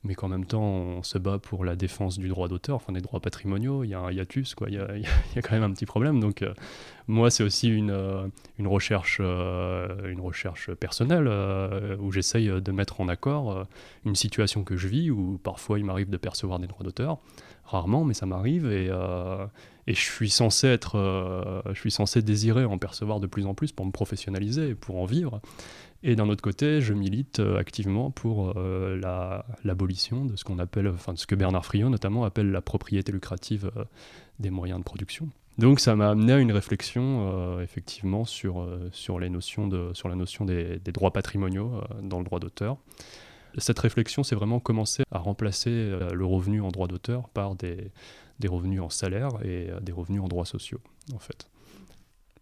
[0.03, 3.01] mais qu'en même temps on se bat pour la défense du droit d'auteur, enfin des
[3.01, 5.87] droits patrimoniaux, il y a un hiatus, quoi, il y a, quand même un petit
[5.87, 6.19] problème.
[6.19, 6.55] Donc euh,
[7.09, 11.29] moi c'est aussi une, une, recherche, une recherche personnelle
[11.99, 13.67] où j'essaye de mettre en accord
[14.05, 17.19] une situation que je vis, où parfois il m'arrive de percevoir des droits d'auteur,
[17.65, 18.91] rarement, mais ça m'arrive, et,
[19.89, 23.55] et je suis censé être, euh, je suis censé désirer en percevoir de plus en
[23.55, 25.41] plus pour me professionnaliser et pour en vivre.
[26.03, 29.01] Et d'un autre côté, je milite euh, activement pour euh,
[29.65, 33.13] l'abolition de ce qu'on appelle, enfin de ce que Bernard Friot notamment appelle la propriété
[33.13, 33.73] lucrative
[34.39, 35.31] des moyens de production.
[35.59, 40.45] Donc ça m'a amené à une réflexion effectivement sur, sur, les notions sur la notion
[40.45, 42.77] des, droits patrimoniaux dans le droit d'auteur.
[43.57, 47.91] Cette réflexion, c'est vraiment commencer à remplacer le revenu en droit d'auteur par des,
[48.39, 50.81] des revenus en salaire et euh, des revenus en droits sociaux,
[51.15, 51.49] en fait.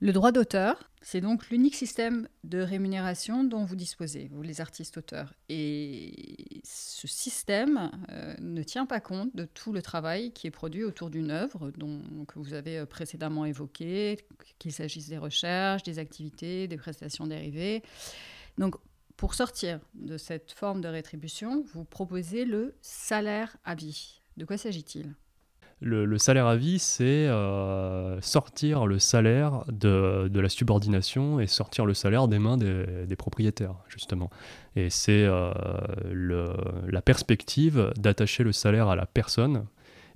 [0.00, 4.98] Le droit d'auteur, c'est donc l'unique système de rémunération dont vous disposez, vous les artistes
[4.98, 5.32] auteurs.
[5.48, 10.84] Et ce système euh, ne tient pas compte de tout le travail qui est produit
[10.84, 14.18] autour d'une œuvre dont, que vous avez euh, précédemment évoqué,
[14.58, 17.82] qu'il s'agisse des recherches, des activités, des prestations dérivées.
[18.58, 18.76] Donc,
[19.16, 24.20] pour sortir de cette forme de rétribution, vous proposez le salaire à vie.
[24.36, 25.14] De quoi s'agit-il?
[25.80, 31.92] Le, salaire à vie, c'est euh, sortir le salaire de, la subordination et sortir le
[31.92, 34.30] salaire des mains des, propriétaires, justement.
[34.74, 35.52] Et c'est euh,
[36.88, 39.66] la perspective d'attacher le salaire à la personne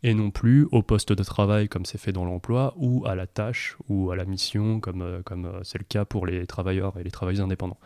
[0.02, 3.26] et non plus au poste de travail comme c'est fait dans l'emploi ou à la
[3.26, 7.04] tâche ou à la mission comme euh, comme c'est le cas pour les travailleurs et
[7.04, 7.78] les travailleurs indépendants.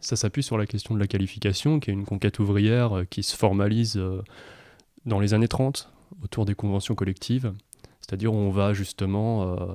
[0.00, 3.36] Ça s'appuie sur la question de la qualification, qui est une conquête ouvrière qui se
[3.36, 4.00] formalise
[5.04, 7.52] dans les années 30 autour des conventions collectives.
[8.00, 9.42] C'est-à-dire on va justement...
[9.42, 9.66] Euh,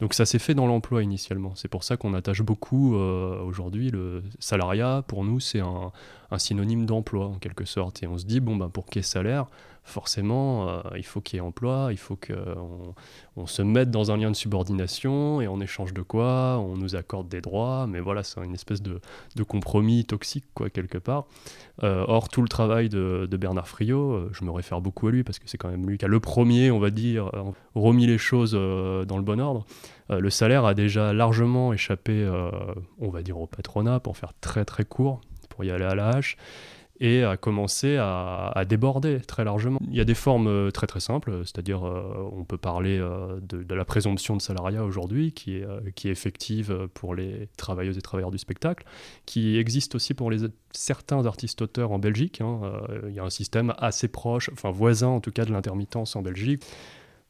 [0.00, 1.52] donc ça s'est fait dans l'emploi initialement.
[1.54, 5.04] C'est pour ça qu'on attache beaucoup euh, aujourd'hui le salariat.
[5.06, 5.92] Pour nous, c'est un,
[6.38, 8.02] synonyme d'emploi en quelque sorte.
[8.02, 9.46] Et on se dit, bon, ben, pour ait salaire,
[9.88, 12.94] forcément, euh, il faut qu'il y ait emploi, il faut qu'on
[13.36, 16.96] on se mette dans un lien de subordination et en échange de quoi on nous
[16.96, 17.86] accorde des droits.
[17.88, 19.00] Mais voilà, c'est une espèce de,
[19.44, 21.26] compromis toxique, quoi, quelque part.
[21.82, 25.10] Euh, or, tout le travail de, de Bernard Friot, euh, je me réfère beaucoup à
[25.10, 27.30] lui parce que c'est quand même lui qui a le premier, on va dire,
[27.74, 29.64] remis les choses dans le bon ordre.
[30.10, 32.28] le salaire a déjà largement échappé,
[32.98, 36.08] on va dire, au patronat, pour faire très très court, pour y aller à la
[36.08, 36.36] hache
[37.00, 39.78] et a commencé à, déborder très largement.
[39.88, 43.38] Il y a des formes euh, très très simples, c'est-à-dire euh, on peut parler euh,
[43.40, 48.02] de, la présomption de salariat aujourd'hui qui est, qui est effective pour les travailleuses et
[48.02, 48.84] travailleurs du spectacle,
[49.26, 52.40] qui existe aussi pour les, certains artistes-auteurs en Belgique.
[52.40, 52.60] Hein.
[53.08, 56.22] il y a un système assez proche, enfin voisin en tout cas de l'intermittence en
[56.22, 56.64] Belgique,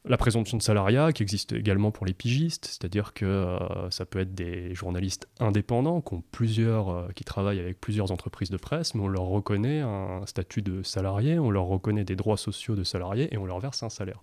[0.05, 4.19] la présomption de salariat qui existe également pour les pigistes, c'est-à-dire que euh, ça peut
[4.19, 9.01] être des journalistes indépendants qui, plusieurs, euh, qui travaillent avec plusieurs entreprises de presse, mais
[9.01, 13.33] on leur reconnaît un statut de salarié, on leur reconnaît des droits sociaux de salarié
[13.33, 14.21] et on leur verse un salaire.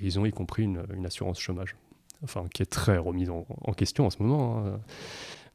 [0.00, 1.76] Et ils ont y compris une, assurance chômage,
[2.22, 4.64] enfin qui est très remise en, question en ce moment.
[4.64, 4.80] Hein.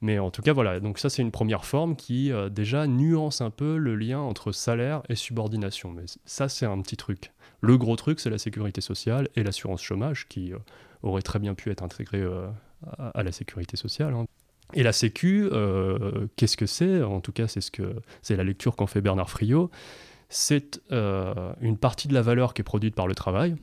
[0.01, 3.39] Mais en tout cas, voilà, donc ça c'est une première forme qui euh, déjà nuance
[3.39, 5.91] un peu le lien entre salaire et subordination.
[5.91, 7.31] Mais ça c'est un petit truc.
[7.61, 10.57] Le gros truc, c'est la sécurité sociale et l'assurance chômage qui euh,
[11.03, 12.47] aurait très bien pu être intégrée euh,
[12.97, 14.13] à, la sécurité sociale.
[14.15, 14.25] Hein.
[14.73, 17.03] Et la Sécu, euh, qu'est-ce que c'est?
[17.03, 19.69] En tout cas, c'est ce que c'est la lecture qu'en fait Bernard Friot.
[20.29, 23.57] C'est une partie de la valeur qui est produite par le travail,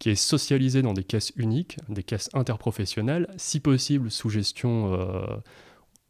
[0.00, 4.98] qui est socialisée dans des caisses uniques, des caisses interprofessionnelles, si possible sous gestion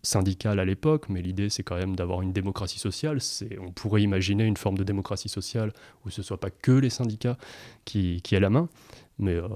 [0.02, 3.18] syndicale à l'époque, mais l'idée c'est quand même d'avoir une démocratie sociale.
[3.60, 5.72] On pourrait imaginer une forme de démocratie sociale
[6.04, 7.36] où ce ne soit pas que les syndicats
[7.84, 8.68] qui, aient la main,
[9.18, 9.48] mais euh,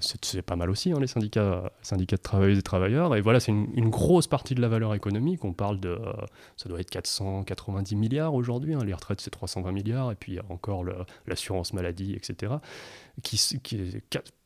[0.00, 3.16] c'est, pas mal aussi, hein, les syndicats, syndicats de travailleuses et travailleurs.
[3.16, 5.44] Et voilà, c'est une, grosse partie de la valeur économique.
[5.44, 6.12] On parle de, euh,
[6.56, 8.74] ça doit être 490 milliards aujourd'hui.
[8.74, 8.84] Hein.
[8.84, 10.84] les retraites c'est 320 milliards, et puis il y a encore
[11.26, 12.54] l'assurance maladie, etc.
[13.22, 13.40] Qui,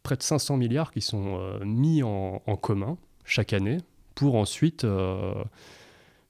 [0.02, 3.78] près de 500 milliards qui sont euh, mis en commun chaque année
[4.14, 5.34] pour ensuite, euh,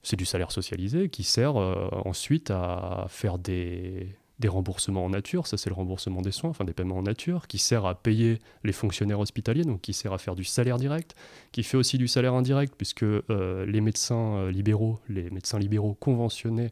[0.03, 4.17] c'est du salaire socialisé qui sert euh, ensuite à faire des,
[4.47, 7.59] remboursements en nature, ça c'est le remboursement des soins, enfin des paiements en nature, qui
[7.59, 11.15] sert à payer les fonctionnaires hospitaliers, donc qui sert à faire du salaire direct,
[11.53, 16.71] qui fait aussi du salaire indirect, puisque euh, les médecins libéraux, les médecins libéraux conventionnés,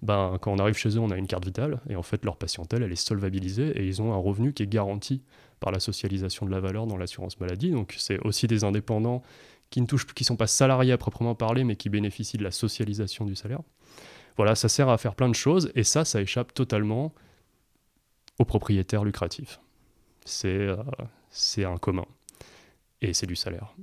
[0.00, 2.36] ben, quand on arrive chez eux, on a une carte vitale, et en fait leur
[2.36, 5.20] patientèle, elle est solvabilisée, et ils ont un revenu qui est garanti
[5.60, 7.70] par la socialisation de la valeur dans l'assurance maladie.
[7.70, 9.22] Donc c'est aussi des indépendants
[9.70, 12.50] qui ne touchent, qui sont pas salariés à proprement parler, mais qui bénéficient de la
[12.50, 13.60] socialisation du salaire.
[14.36, 17.12] Voilà, ça sert à faire plein de choses et ça, ça échappe totalement
[18.38, 19.60] aux propriétaires lucratifs.
[20.24, 20.76] C'est euh,
[21.30, 22.06] c'est un commun
[23.00, 23.74] et c'est du salaire.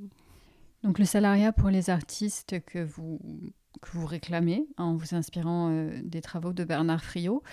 [0.84, 3.20] Donc le salariat pour les artistes que vous,
[3.82, 7.44] que vous réclamez en vous inspirant euh, des travaux de Bernard Friot,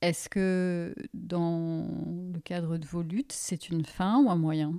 [0.00, 1.88] est-ce que dans
[2.32, 4.78] le cadre de vos luttes, c'est une fin ou un moyen?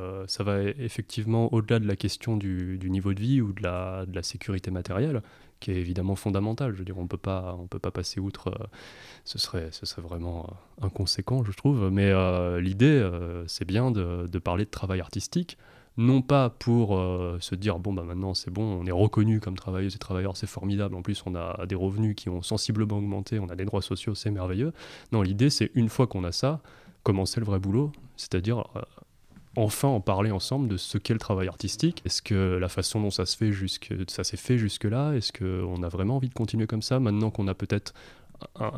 [0.00, 4.04] Euh, ça va effectivement au-delà de la question du, niveau de vie ou de la,
[4.22, 5.22] sécurité matérielle
[5.60, 6.72] qui est évidemment fondamental.
[6.72, 8.48] Je veux dire, on on peut pas passer outre.
[8.48, 8.66] Euh,
[9.24, 10.46] ce serait, ce serait vraiment
[10.82, 11.90] euh, inconséquent, je trouve.
[11.90, 12.12] Mais
[12.60, 13.08] l'idée,
[13.46, 15.58] c'est bien de, parler de travail artistique,
[15.96, 16.98] non pas pour
[17.40, 20.48] se dire bon bah maintenant c'est bon, on est reconnu comme travailleuse et travailleur, c'est
[20.48, 20.96] formidable.
[20.96, 24.16] En plus, on a des revenus qui ont sensiblement augmenté, on a des droits sociaux,
[24.16, 24.72] c'est merveilleux.
[25.12, 26.60] Non, l'idée, c'est une fois qu'on a ça,
[27.04, 28.64] commencer le vrai boulot, c'est-à-dire
[29.56, 32.02] enfin en parler ensemble de ce qu'est le travail artistique.
[32.04, 35.82] Est-ce que la façon dont ça se fait jusque, ça s'est fait jusque-là, est-ce qu'on
[35.82, 37.94] a vraiment envie de continuer comme ça maintenant qu'on a peut-être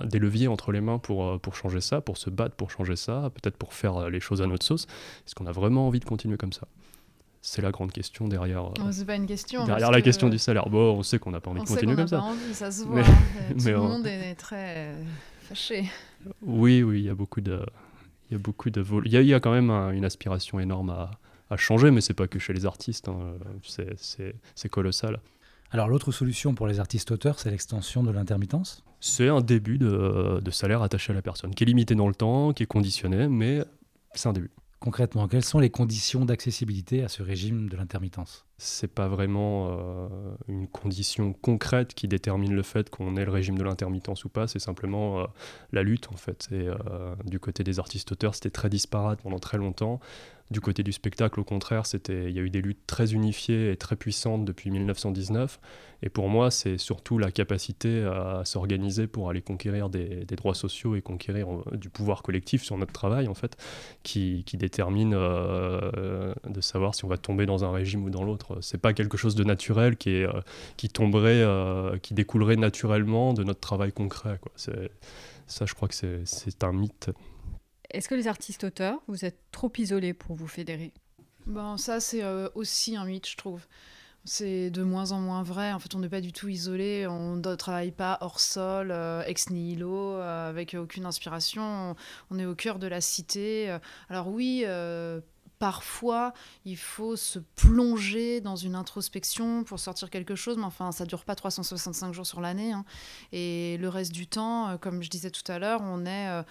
[0.04, 2.94] des leviers entre les mains pour, euh, pour changer ça, pour se battre pour changer
[2.94, 4.86] ça, peut-être pour faire les choses à notre sauce?
[5.26, 6.68] Est-ce qu'on a vraiment envie de continuer comme ça?
[7.42, 8.64] C'est la grande question derrière.
[8.64, 9.64] Oh, c'est pas une question.
[9.64, 10.68] Derrière la question du salaire.
[10.68, 12.20] Bon, on sait qu'on n'a pas envie de continuer comme ça.
[12.20, 13.02] Envie, ça se voit.
[13.64, 13.76] Mais, hein.
[13.76, 14.94] Tout le monde est très
[15.42, 15.84] fâché.
[16.42, 17.64] Oui, oui, il y a beaucoup de,
[18.30, 19.02] il y a beaucoup de vol...
[19.06, 21.10] il, y a, il y a quand même une aspiration énorme à,
[21.50, 23.34] à changer, mais c'est pas que chez les artistes, hein.
[24.54, 25.20] c'est colossal.
[25.70, 28.84] Alors l'autre solution pour les artistes-auteurs, c'est l'extension de l'intermittence?
[29.00, 32.14] C'est un début de, de, salaire attaché à la personne, qui est limité dans le
[32.14, 33.62] temps, qui est conditionné, mais
[34.14, 34.50] c'est un début.
[34.78, 38.44] Concrètement, quelles sont les conditions d'accessibilité à ce régime de l'intermittence?
[38.58, 40.08] C'est pas vraiment euh,
[40.48, 44.46] une condition concrète qui détermine le fait qu'on ait le régime de l'intermittence ou pas,
[44.46, 45.24] c'est simplement euh,
[45.72, 46.48] la lutte en fait.
[46.52, 49.98] Euh, du côté des artistes-auteurs, c'était très disparate pendant très longtemps.
[50.52, 53.72] Du côté du spectacle, au contraire, c'était, il y a eu des luttes très unifiées
[53.72, 55.58] et très puissantes depuis 1919.
[56.02, 60.94] Et pour moi, c'est surtout la capacité à s'organiser pour aller conquérir des, droits sociaux
[60.94, 63.56] et conquérir euh, du pouvoir collectif sur notre travail, en fait,
[64.04, 68.58] qui, détermine euh, de savoir si on va tomber dans un régime ou dans l'autre.
[68.60, 70.30] C'est pas quelque chose de naturel qui, euh,
[70.92, 71.44] tomberait,
[72.02, 74.38] qui découlerait naturellement de notre travail concret.
[74.54, 77.10] Ça, je crois que c'est un mythe.
[77.90, 80.92] Est-ce que les artistes-auteurs, vous êtes trop isolés pour vous fédérer?
[81.46, 83.66] Bon, ça c'est euh, aussi un mythe, je trouve.
[84.24, 85.72] C'est de moins en moins vrai.
[85.72, 87.06] En fait, on n'est pas du tout isolé.
[87.06, 91.94] On ne travaille pas hors sol, euh, ex nihilo, euh, avec aucune inspiration.
[92.30, 93.78] On, est au cœur de la cité.
[94.08, 94.64] Alors oui,
[95.60, 96.32] parfois,
[96.64, 101.24] il faut se plonger dans une introspection pour sortir quelque chose, mais enfin, ça dure
[101.24, 102.72] pas 365 jours sur l'année.
[102.72, 102.84] Hein.
[103.30, 106.42] Et le reste du temps, comme je disais tout à l'heure, on est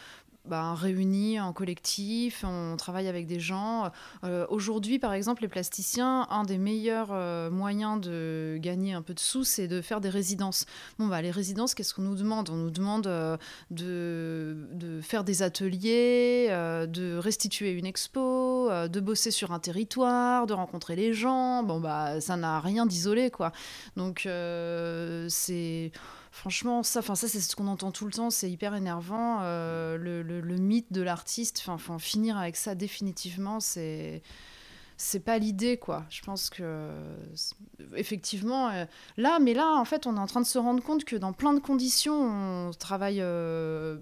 [0.47, 3.91] bah, réunis en collectif, on travaille avec des gens.
[4.23, 9.13] Euh, aujourd'hui, par exemple, les plasticiens, un des meilleurs euh, moyens de gagner un peu
[9.13, 10.65] de sous, c'est de faire des résidences.
[10.99, 12.49] Bon, bah, les résidences, qu'est-ce qu'on nous demande?
[12.49, 13.37] On nous demande euh,
[13.71, 18.34] de, de, faire des ateliers, de restituer une expo,
[18.87, 21.63] de bosser sur un territoire, de rencontrer les gens.
[21.63, 23.51] Bon, bah, ça n'a rien d'isolé, quoi.
[23.95, 24.27] Donc,
[25.29, 25.91] c'est
[26.35, 29.39] franchement, ça, ça c'est ce qu'on entend tout le temps, c'est hyper énervant.
[29.41, 34.21] Euh, le, mythe de l'artiste, enfin, en finir avec ça définitivement, c'est
[34.97, 36.89] c'est pas l'idée quoi je pense que
[37.95, 38.85] effectivement euh,
[39.17, 41.33] là mais là en fait on est en train de se rendre compte que dans
[41.33, 43.97] plein de conditions on travaille euh,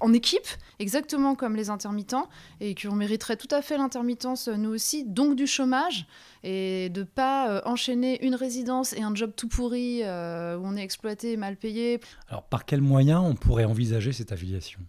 [0.00, 0.46] en équipe
[0.78, 2.28] exactement comme les intermittents
[2.60, 6.06] et qu'on mériterait tout à fait l'intermittence nous aussi donc du chômage
[6.44, 10.76] et de pas euh, enchaîner une résidence et un job tout pourri euh, où on
[10.76, 12.00] est exploité, mal payé.
[12.28, 14.80] Alors par quels moyens on pourrait envisager cette affiliation?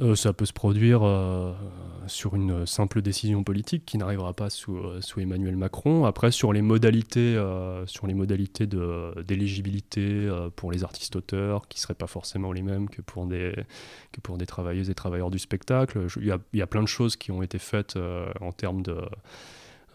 [0.00, 1.02] Euh, ça peut se produire
[2.06, 6.04] sur une simple décision politique qui n'arrivera pas sous, sous, Emmanuel Macron.
[6.04, 7.40] Après, sur les modalités,
[7.86, 13.02] sur les modalités d'éligibilité pour les artistes-auteurs, qui ne seraient pas forcément les mêmes que
[13.02, 13.54] pour des,
[14.12, 17.16] que pour des travailleuses et travailleurs du spectacle, il y, y, a plein de choses
[17.16, 17.96] qui ont été faites
[18.40, 18.96] en termes de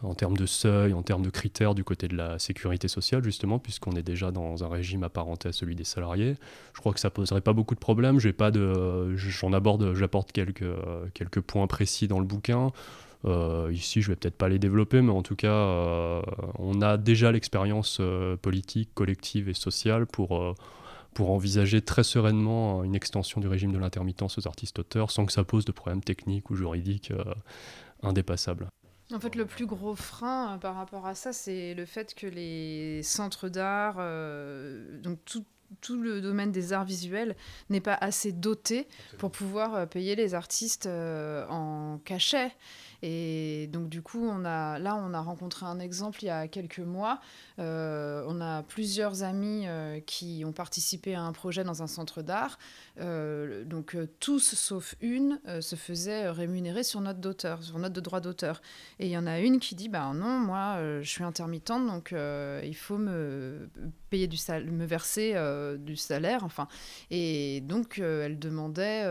[0.04, 3.60] en termes de seuil, en termes de critères du côté de la sécurité sociale, justement,
[3.60, 6.36] puisqu'on est déjà dans un régime apparenté à celui des salariés.
[6.74, 8.20] Je crois que ça poserait pas beaucoup de problèmes.
[8.20, 10.66] J'ai pas de, j'en aborde, j'apporte quelques,
[11.14, 12.72] quelques points précis dans le bouquin.
[13.26, 16.22] Euh, ici, je vais peut-être pas les développer, mais en tout cas, euh,
[16.60, 20.56] on a déjà l'expérience euh, politique, collective et sociale pour
[21.14, 25.46] pour envisager très sereinement une extension du régime de l'intermittence aux artistes-auteurs sans que ça
[25.46, 27.14] pose de problèmes techniques ou juridiques
[28.04, 28.68] indépassables.
[29.14, 33.04] En fait, le plus gros frein par rapport à ça, c'est le fait que les
[33.04, 33.98] centres d'art,
[35.04, 35.46] donc tout,
[35.82, 37.36] tout le domaine des arts visuels
[37.70, 38.88] n'est pas assez doté
[39.20, 42.52] pour pouvoir payer les artistes en cachet.
[43.08, 47.20] Et donc du coup, là, on a rencontré un exemple il y a quelques mois.
[47.60, 52.24] Euh, on a plusieurs amis euh, qui ont participé à un projet dans un centre
[52.24, 52.58] d'art.
[53.00, 58.22] Euh, donc tous, sauf une, se faisaient rémunérer sur note d'auteur, sur note de droit
[58.22, 58.64] d'auteur.
[58.98, 62.12] Et il y en a une qui dit, bah non, moi, je suis intermittente, donc
[62.12, 63.70] il faut me
[64.10, 64.38] payer du
[64.72, 65.36] me verser
[65.78, 66.68] du salaire, enfin.
[67.12, 69.04] Et donc elle demandait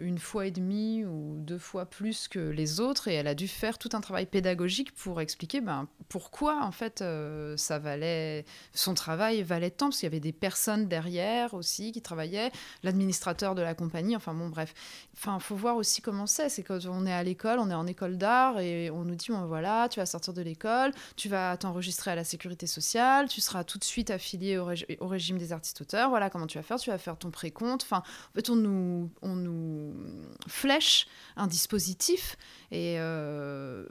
[0.00, 3.78] une fois et demie ou deux fois plus que les autres elle a dû faire
[3.78, 9.42] tout un travail pédagogique pour expliquer ben, pourquoi en fait euh, ça valait son travail
[9.42, 12.50] valait tant parce qu'il y avait des personnes derrière aussi qui travaillaient
[12.82, 14.74] l'administrateur de la compagnie enfin bon bref.
[15.14, 16.48] Enfin faut voir aussi comment c'est.
[16.48, 19.28] C'est quand on est à l'école on est en école d'art et on nous dit
[19.28, 23.40] bon, voilà tu vas sortir de l'école tu vas t'enregistrer à la sécurité sociale tu
[23.40, 26.08] seras tout de suite affilié au, régime des artistes auteurs.
[26.08, 26.78] Voilà comment tu vas faire?
[26.78, 27.82] Tu vas faire ton précompte.
[27.82, 29.94] Enfin en fait on nous on nous
[30.48, 31.06] flèche
[31.36, 32.36] un dispositif
[32.70, 33.86] et, euh,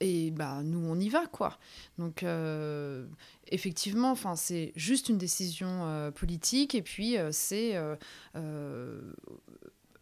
[0.00, 1.58] et bah, nous, on y va, quoi.
[1.98, 3.06] Donc, euh,
[3.48, 7.76] effectivement, c'est juste une décision euh, politique, et puis c'est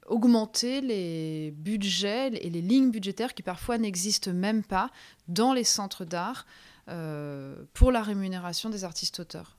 [0.07, 4.91] augmenter les budgets et les lignes budgétaires qui parfois n'existent même pas
[5.27, 6.47] dans les centres d'art
[7.73, 9.57] pour la rémunération des artistes-auteurs.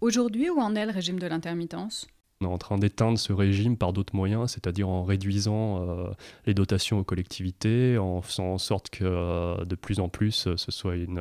[0.00, 2.06] Aujourd'hui, où en est le régime de l'intermittence?
[2.40, 6.10] On est en train d'éteindre ce régime par d'autres moyens, c'est-à-dire en réduisant euh,
[6.46, 10.56] les dotations aux collectivités, en faisant en sorte que euh, de plus en plus euh,
[10.56, 11.20] ce soit une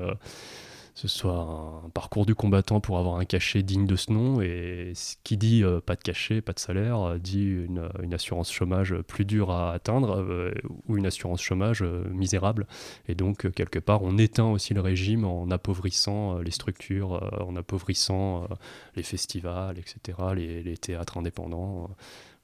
[0.97, 4.41] ce soit un parcours du combattant pour avoir un cachet digne de ce nom.
[4.41, 8.15] Et ce qui dit euh, pas de cachet, pas de salaire, euh, dit une, une,
[8.15, 10.51] assurance chômage plus dure à atteindre euh,
[10.87, 12.65] ou une assurance chômage misérable.
[13.07, 18.47] Et donc, quelque part, on éteint aussi le régime en appauvrissant les structures, en appauvrissant
[18.95, 21.91] les festivals, etc., les, les théâtres indépendants.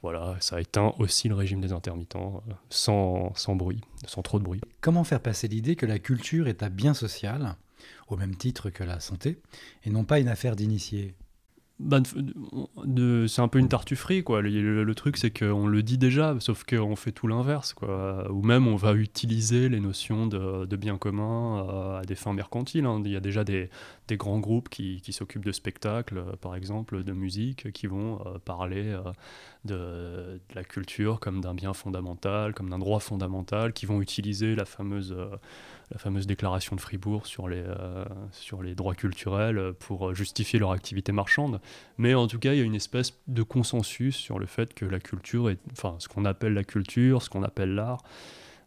[0.03, 4.61] Voilà, ça éteint aussi le régime des intermittents sans, sans bruit, sans trop de bruit.
[4.81, 7.55] Comment faire passer l'idée que la culture est un bien social
[8.13, 9.41] au même titre que la santé,
[9.83, 11.15] et non pas une affaire d'initié
[11.79, 11.99] bah,
[13.27, 14.41] c'est un peu une tartufferie quoi.
[14.41, 18.31] Le, truc c'est qu'on le dit déjà, sauf qu'on fait tout l'inverse quoi.
[18.31, 22.85] Ou même on va utiliser les notions de, bien commun euh, à des fins mercantiles.
[22.85, 23.01] Hein.
[23.03, 23.69] Il y a déjà des,
[24.11, 28.95] grands groupes qui, s'occupent de spectacles, euh, par exemple, de musique, qui vont euh, parler
[29.65, 34.65] de, la culture comme d'un bien fondamental, comme d'un droit fondamental, qui vont utiliser la
[34.65, 35.15] fameuse
[35.93, 40.71] la fameuse déclaration de Fribourg sur les, euh, sur les droits culturels pour justifier leur
[40.71, 41.61] activité marchande.
[41.97, 44.85] Mais en tout cas, il y a une espèce de consensus sur le fait que
[44.85, 48.01] la culture, enfin ce qu'on appelle la culture, ce qu'on appelle l'art,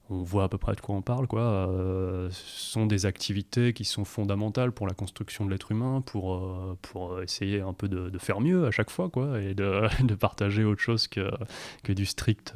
[0.08, 3.84] on voit à peu près de quoi on parle, quoi, euh, sont des activités qui
[3.84, 8.16] sont fondamentales pour la construction de l'être humain, pour, euh, pour essayer un peu de,
[8.18, 11.28] faire mieux à chaque fois, quoi, et de, de partager autre chose que,
[11.82, 12.54] que, du strict,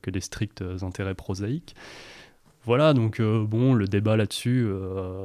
[0.00, 1.74] que des stricts intérêts prosaïques.
[2.64, 5.24] Voilà, donc euh, bon, le débat là-dessus, euh,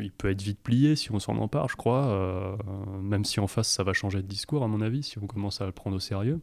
[0.00, 2.56] il peut être vite plié si on s'en empare, je crois, euh,
[3.02, 5.60] même si en face ça va changer de discours, à mon avis, si on commence
[5.60, 6.38] à le prendre au sérieux.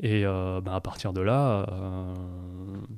[0.00, 1.66] Et bah, à partir de là,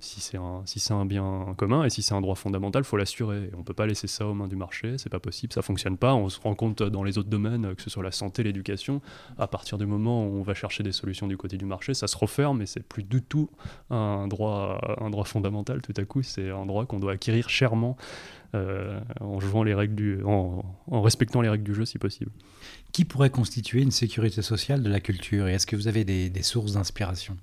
[0.00, 2.96] si c'est un, si un bien commun et si c'est un droit fondamental, il faut
[2.96, 3.50] l'assurer.
[3.54, 5.96] On ne peut pas laisser ça aux mains du marché, c'est pas possible, ça fonctionne
[5.96, 6.14] pas.
[6.14, 9.00] On se rend compte dans les autres domaines, que ce soit la santé, l'éducation,
[9.38, 12.06] à partir du moment où on va chercher des solutions du côté du marché, ça
[12.06, 13.50] se referme et c'est plus du tout
[13.90, 15.80] un droit, un droit fondamental.
[15.82, 17.96] Tout à coup, c'est un droit qu'on doit acquérir chèrement
[18.54, 22.32] euh, en jouant les règles du, en, respectant les règles du jeu si possible.
[22.92, 26.42] Qui pourrait constituer une sécurité sociale de la culture et est-ce que vous avez des,
[26.42, 27.36] sources d'inspiration?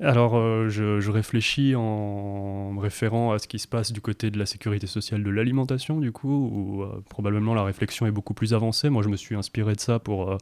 [0.00, 4.38] Alors, euh, je, réfléchis en me référant à ce qui se passe du côté de
[4.38, 8.54] la sécurité sociale de l'alimentation, du coup, où euh, probablement la réflexion est beaucoup plus
[8.54, 8.90] avancée.
[8.90, 10.38] Moi, je me suis inspiré de ça pour, euh,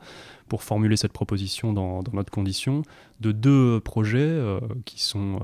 [0.48, 2.82] pour formuler cette proposition dans, notre condition,
[3.20, 4.40] de deux projets
[4.86, 5.38] qui sont...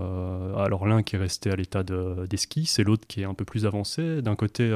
[0.56, 3.66] alors, l'un qui est resté à l'état d'esquisse et l'autre qui est un peu plus
[3.66, 4.22] avancé.
[4.22, 4.68] D'un côté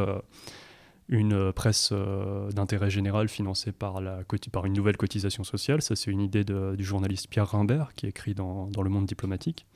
[1.08, 4.20] une euh, presse euh, d'intérêt général financée par, la,
[4.52, 5.82] par une nouvelle cotisation sociale.
[5.82, 9.66] Ça, c'est une idée du journaliste Pierre Rimbert qui écrit dans, dans, Le Monde diplomatique,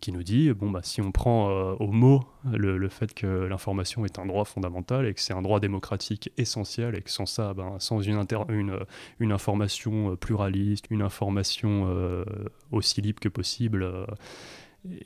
[0.00, 4.04] qui nous dit bon, bah, si on prend euh, au mot le, fait que l'information
[4.04, 7.54] est un droit fondamental et que c'est un droit démocratique essentiel et que sans ça,
[7.54, 8.78] ben, sans une, une,
[9.20, 12.24] une, information pluraliste, une information
[12.72, 14.06] aussi libre que possible,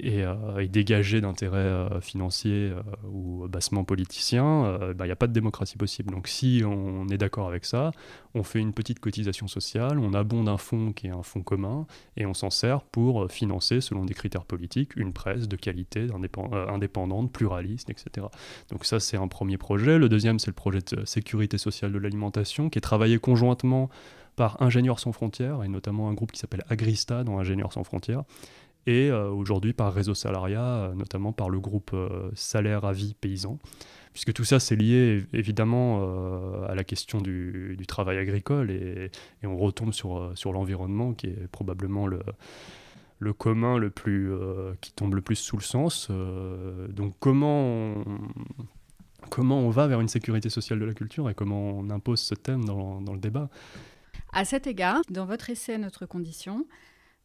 [0.01, 5.33] et, euh, dégagé d'intérêts euh, financiers euh, ou bassement politiciens, il n'y a pas de
[5.33, 6.13] démocratie possible.
[6.13, 7.93] Donc si on est d'accord avec ça,
[8.35, 11.87] on fait une petite cotisation sociale, on abonde un fonds qui est un fonds commun,
[12.17, 16.09] et on s'en sert pour financer, selon des critères politiques, une presse de qualité,
[16.69, 18.27] indépendante, pluraliste, etc.
[18.71, 19.99] Donc ça, c'est un premier projet.
[19.99, 23.89] Le deuxième, c'est le projet de sécurité sociale de l'alimentation, qui est travaillé conjointement
[24.37, 28.25] par Ingénieurs sans frontières, et notamment un groupe qui s'appelle Agrista dans Ingénieurs sans frontières,
[28.87, 33.15] et euh, aujourd'hui par Réseau Salariat, euh, notamment par le groupe euh, Salaire à vie
[33.15, 33.59] paysan,
[34.13, 39.11] puisque tout ça c'est lié évidemment à la question du, travail agricole et,
[39.45, 42.21] on retombe sur, sur l'environnement qui est probablement le,
[43.19, 44.33] le commun le plus,
[44.81, 46.11] qui tombe le plus sous le sens.
[46.89, 48.05] donc comment on,
[49.29, 52.35] comment on va vers une sécurité sociale de la culture et comment on impose ce
[52.35, 53.51] thème dans, dans le débat?
[54.33, 56.67] À cet égard, dans votre essai Notre condition,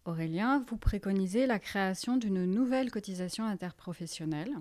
[0.05, 4.55] Aurélien, vous préconisez la création d'une nouvelle cotisation interprofessionnelle,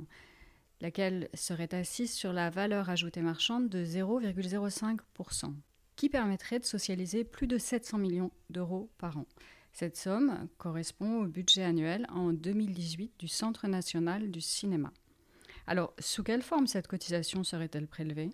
[0.83, 5.55] laquelle serait assise sur la valeur ajoutée marchande de 0,05%,
[5.97, 9.25] qui permettrait de socialiser plus de 700 millions d'euros par an.
[9.73, 14.93] Cette somme correspond au budget annuel en 2018 du Centre national du cinéma.
[15.67, 18.31] Alors, sous quelle forme cette cotisation serait-elle prélevée?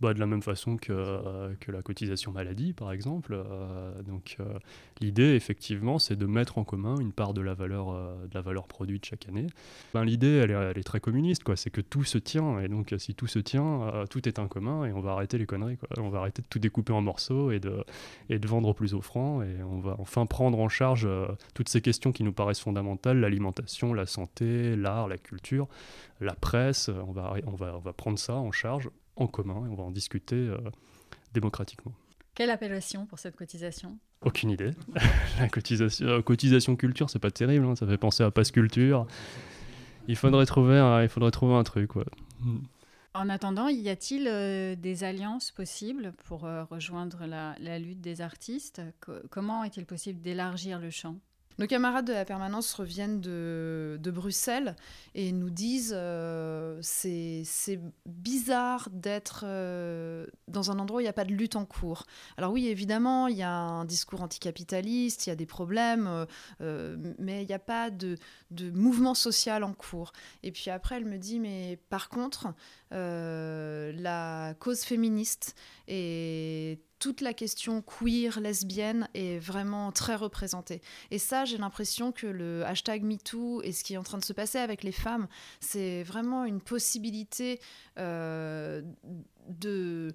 [0.00, 3.32] Bah, de la même façon que, euh, que la cotisation maladie, par exemple.
[3.32, 4.58] Euh, donc euh,
[5.00, 8.66] l'idée, effectivement, c'est de mettre en commun une part de la valeur, de la valeur
[8.66, 9.46] produite chaque année.
[9.94, 11.56] Ben, l'idée, elle est, très communiste, quoi.
[11.56, 14.84] c'est que tout se tient, et donc si tout se tient, tout est un commun,
[14.84, 15.76] et on va arrêter les conneries.
[15.76, 15.88] Quoi.
[15.98, 17.84] On va arrêter de tout découper en morceaux et de,
[18.28, 21.08] et de vendre plus offrant, et on va enfin prendre en charge
[21.54, 25.68] toutes ces questions qui nous paraissent fondamentales, l'alimentation, la santé, l'art, la culture,
[26.20, 29.68] la presse, on va, on, va, on va prendre ça en charge en commun et
[29.68, 30.58] on va en discuter euh,
[31.32, 31.92] démocratiquement.
[32.34, 33.98] Quelle appellation pour cette cotisation?
[34.22, 34.72] Aucune idée.
[35.38, 39.06] la cotisation, euh, cotisation culture, c'est pas terrible, hein, ça fait penser à passe culture.
[40.08, 41.92] Il faudrait trouver un, il faudrait trouver un truc.
[43.14, 46.40] En attendant, y a-t-il euh, des alliances possibles pour
[46.70, 48.82] rejoindre la, la, lutte des artistes?
[49.30, 51.16] Comment est-il possible d'élargir le champ?
[51.58, 54.76] Nos camarades de la permanence reviennent de, Bruxelles
[55.14, 61.14] et nous disent euh, c'est bizarre d'être euh, dans un endroit où il n'y a
[61.14, 62.04] pas de lutte en cours.
[62.36, 66.26] Alors oui, évidemment, il y a un discours anticapitaliste, il y a des problèmes,
[66.60, 68.16] euh, mais il n'y a pas de,
[68.50, 70.12] de, mouvement social en cours.
[70.42, 72.48] Et puis après, elle me dit, mais par contre,
[72.90, 75.56] la cause féministe
[75.88, 80.80] est toute la question queer, lesbienne est vraiment très représentée.
[81.10, 84.24] Et ça, j'ai l'impression que le hashtag MeToo et ce qui est en train de
[84.24, 85.28] se passer avec les femmes,
[85.60, 87.60] c'est vraiment une possibilité
[87.98, 88.80] euh,
[89.50, 90.14] de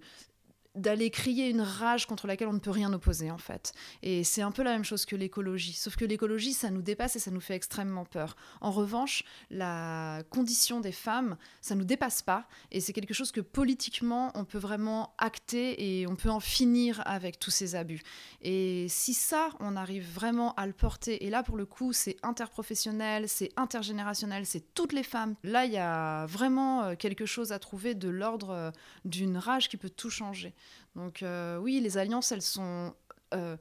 [0.80, 3.74] d'aller crier une rage contre laquelle on ne peut rien opposer en fait.
[4.02, 7.16] Et c'est un peu la même chose que l'écologie, sauf que l'écologie ça nous dépasse
[7.16, 8.36] et ça nous fait extrêmement peur.
[8.62, 13.42] En revanche, la condition des femmes, ça nous dépasse pas et c'est quelque chose que
[13.42, 18.02] politiquement on peut vraiment acter et on peut en finir avec tous ces abus.
[18.42, 22.18] Et si ça, on arrive vraiment à le porter, et là pour le coup c'est
[22.24, 27.52] interprofessionnel, c'est intergénérationnel, c'est toutes les femmes, là il y a vraiment euh, quelque chose
[27.52, 28.72] à trouver de l'ordre euh,
[29.06, 30.54] d'une rage qui peut tout changer.
[30.96, 32.94] Donc euh, oui, les alliances, elles sont
[33.34, 33.58] euh,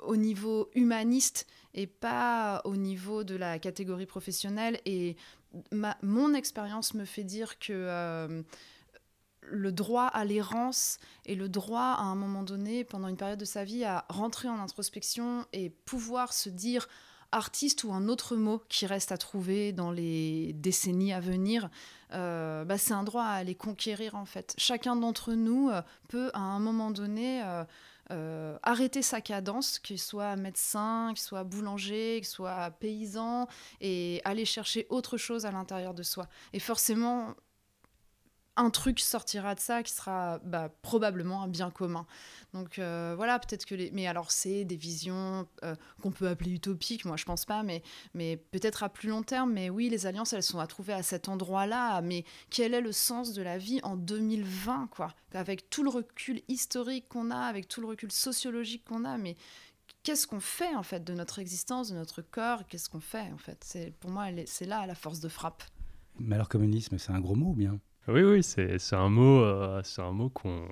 [0.00, 4.80] au niveau humaniste et pas au niveau de la catégorie professionnelle.
[4.84, 5.16] Et
[6.02, 8.42] mon expérience me fait dire que euh,
[9.42, 13.44] le droit à l'errance et le droit à un moment donné, pendant une période de
[13.44, 16.88] sa vie, à rentrer en introspection et pouvoir se dire
[17.32, 21.68] artiste ou un autre mot qui reste à trouver dans les décennies à venir,
[22.12, 24.54] euh, bah, c'est un droit à les conquérir en fait.
[24.58, 27.42] Chacun d'entre nous euh, peut à un moment donné
[28.10, 33.48] euh, arrêter sa cadence, qu'il soit médecin, qu'il soit boulanger, qu'il soit paysan,
[33.80, 36.28] et aller chercher autre chose à l'intérieur de soi.
[36.52, 37.34] Et forcément,
[38.56, 42.06] un truc sortira de ça qui sera bah, probablement un bien commun.
[42.52, 43.90] Donc euh, voilà, peut-être que les...
[43.92, 47.82] Mais alors c'est des visions euh, qu'on peut appeler utopiques, moi je pense pas, mais,
[48.50, 49.52] peut-être à plus long terme.
[49.52, 52.02] Mais oui, les alliances, elles sont à trouver à cet endroit-là.
[52.02, 55.14] Mais quel est le sens de la vie en 2020, quoi?
[55.32, 59.36] Avec tout le recul historique qu'on a, avec tout le recul sociologique qu'on a, mais
[60.02, 62.66] qu'est-ce qu'on fait en fait de notre existence, de notre corps?
[62.68, 63.62] Qu'est-ce qu'on fait en fait?
[63.64, 65.62] C'est Pour moi, c'est là la force de frappe.
[66.18, 67.80] Mais alors communisme, c'est un gros mot ou bien?
[68.08, 69.82] Oui, oui, c'est un mot, euh,
[70.12, 70.66] mot qu'on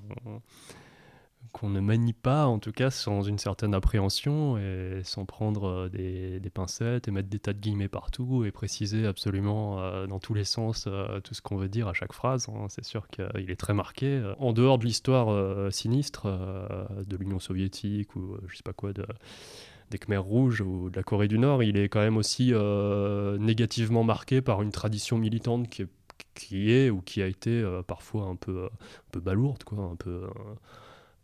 [1.53, 5.89] qu'on ne manie pas, en tout cas sans une certaine appréhension et sans prendre euh,
[5.89, 10.21] des, des, pincettes et mettre des tas de guillemets partout et préciser absolument euh, dans
[10.21, 10.87] tous les sens
[11.25, 12.49] tout ce qu'on veut dire à chaque phrase.
[12.49, 12.67] Hein.
[12.69, 14.23] C'est sûr qu'il est très marqué.
[14.39, 16.29] En dehors de l'histoire sinistre
[17.05, 19.07] de l'Union soviétique ou je sais pas quoi de
[19.91, 22.53] des Khmers rouges ou de la Corée du Nord, il est quand même aussi
[23.41, 25.89] négativement marqué par une tradition militante qui est,
[26.35, 30.27] qui est ou qui a été parfois un peu, un peu balourde, quoi, un peu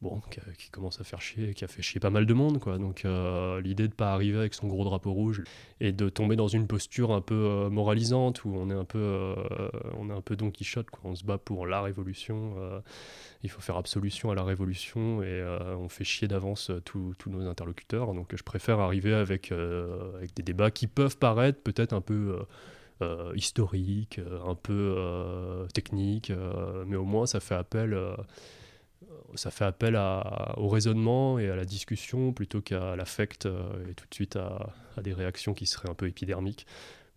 [0.03, 0.21] bon,
[0.59, 2.79] qui, commence à faire chier, qui a fait chier pas mal de monde, quoi.
[2.79, 5.43] Donc euh, l'idée de pas arriver avec son gros drapeau rouge
[5.81, 8.99] et de tomber dans une posture un peu euh, moralisante où on est un peu,
[8.99, 9.35] euh,
[9.99, 11.11] on est un peu Don Quichotte, quoi.
[11.11, 12.55] On se bat pour la révolution,
[13.43, 15.43] il faut faire absolution à la révolution et
[15.79, 18.15] on fait chier d'avance tous nos interlocuteurs.
[18.15, 22.39] Donc je préfère arriver avec, avec des débats qui peuvent paraître peut-être un peu
[23.35, 26.33] historiques, un peu techniques,
[26.87, 27.97] mais au moins ça fait appel
[29.35, 29.97] ça fait appel
[30.57, 34.73] au raisonnement et à la discussion plutôt qu'à l'affect euh, et tout de suite à,
[35.03, 36.67] des réactions qui seraient un peu épidermiques.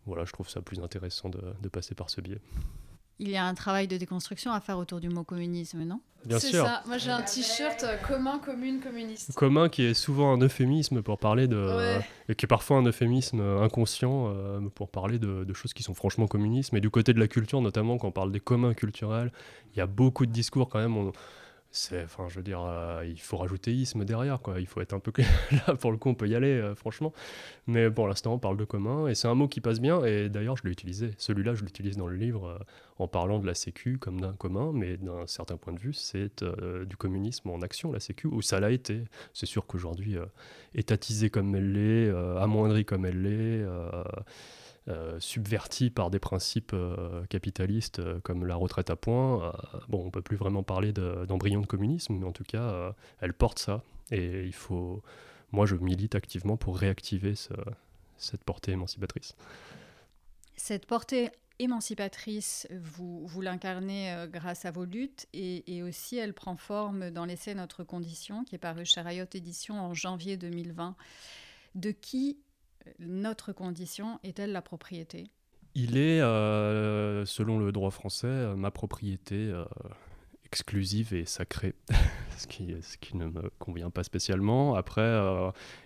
[0.05, 2.39] Voilà, je trouve ça plus intéressant de, passer par ce biais.
[3.19, 5.99] Il y a un travail de déconstruction à faire autour du mot communisme, non?
[6.25, 6.49] Bien sûr.
[6.49, 6.83] C'est ça.
[6.85, 9.33] Moi, j'ai un t-shirt euh, commun, commune, communiste.
[9.33, 11.99] Commun qui est souvent un euphémisme pour parler de.
[12.27, 15.93] et qui est parfois un euphémisme inconscient euh, pour parler de, de, choses qui sont
[15.93, 16.73] franchement communistes.
[16.73, 19.31] Mais du côté de la culture, notamment, quand on parle des communs culturels,
[19.73, 20.97] il y a beaucoup de discours quand même.
[20.97, 21.11] On,
[21.71, 24.59] c'est enfin je veux dire euh, il faut rajouter isme derrière quoi.
[24.59, 25.11] Il faut être un peu
[25.67, 27.13] là pour le coup on peut y aller euh, franchement.
[27.67, 30.29] Mais pour l'instant on parle de commun et c'est un mot qui passe bien et
[30.29, 31.11] d'ailleurs je l'ai utilisé.
[31.17, 32.59] Celui-là je l'utilise dans le livre euh,
[32.97, 36.43] en parlant de la sécu comme d'un commun mais d'un certain point de vue c'est
[36.85, 39.03] du communisme en action la sécu où ça l'a été.
[39.33, 40.17] C'est sûr qu'aujourd'hui
[40.73, 42.09] étatisé comme elle l'est
[42.39, 43.65] amoindrie comme elle l'est
[44.89, 49.53] euh, subvertie par des principes euh, capitalistes euh, comme la retraite à points,
[49.87, 53.59] bon, on peut plus vraiment parler d'embryon de, communisme, mais en tout cas, elle porte
[53.59, 53.83] ça.
[54.11, 55.03] Et il faut.
[55.51, 57.33] Moi, je milite activement pour réactiver
[58.17, 59.35] cette portée émancipatrice.
[60.55, 61.29] Cette portée
[61.59, 67.53] émancipatrice, vous, l'incarnez grâce à vos luttes et, et, aussi elle prend forme dans l'essai
[67.53, 70.95] Notre Condition qui est paru chez Riot Édition en janvier 2020.
[71.75, 72.37] De qui
[72.99, 75.25] notre condition est-elle la propriété?
[75.75, 79.65] Il est, euh, selon le droit français, euh, ma propriété euh,
[80.45, 81.75] exclusive et sacrée,
[82.37, 84.75] ce, qui, ne me convient pas spécialement.
[84.75, 85.17] Après,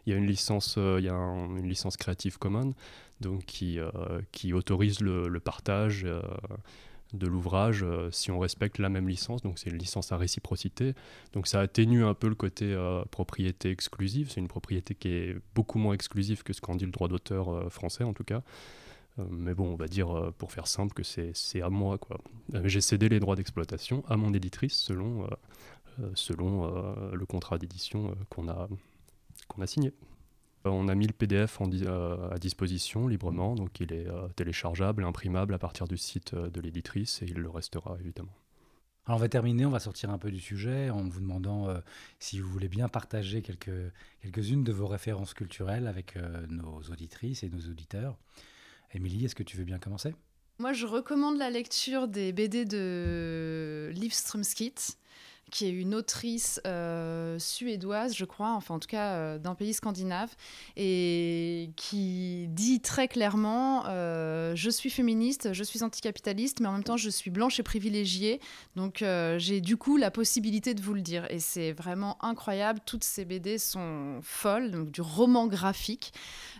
[0.06, 2.74] il y a une licence, il y a une licence Creative Commons
[3.20, 6.08] donc qui, autorise le partage
[7.14, 9.42] de l'ouvrage euh, si on respecte la même licence.
[9.42, 10.94] Donc c'est une licence à réciprocité.
[11.34, 14.32] Donc ça atténue un peu le côté euh, propriété exclusive.
[14.32, 17.50] C'est une propriété qui est beaucoup moins exclusive que ce qu'en dit le droit d'auteur
[17.50, 18.42] euh, français en tout cas.
[19.30, 21.98] mais bon, on va dire pour faire simple que c'est à moi.
[21.98, 22.18] quoi.
[22.64, 25.30] J'ai cédé les droits d'exploitation à mon éditrice selon,
[26.16, 26.66] selon
[27.14, 28.68] le contrat d'édition qu'on a,
[29.48, 29.94] qu'on a signé.
[30.66, 35.54] On a mis le PDF euh, à disposition librement, donc il est euh, téléchargeable, imprimable
[35.54, 38.32] à partir du site euh, de l'éditrice et il le restera évidemment.
[39.06, 41.68] Alors on va terminer, on va sortir un peu du sujet en vous demandant
[42.20, 43.92] si vous voulez bien partager quelques,
[44.22, 46.16] quelques-unes de vos références culturelles avec
[46.48, 48.16] nos auditrices et nos auditeurs.
[48.94, 50.16] Émilie, est-ce que tu veux bien commencer?
[50.58, 54.96] Moi, je recommande la lecture des BD de Liv Strömskit
[55.54, 59.76] qui est une autrice euh, suédoise, je crois, enfin en tout cas euh, d'un pays
[59.76, 60.32] scandinave,
[60.76, 66.84] et qui dit très clairement euh, Je suis féministe, je suis anticapitaliste, mais en même
[66.84, 68.40] temps je suis blanche et privilégiée,
[68.76, 69.06] donc
[69.38, 71.28] j'ai du coup la possibilité de vous le dire.
[71.30, 76.14] Et c'est vraiment incroyable, toutes ces BD sont folles, donc du roman graphique.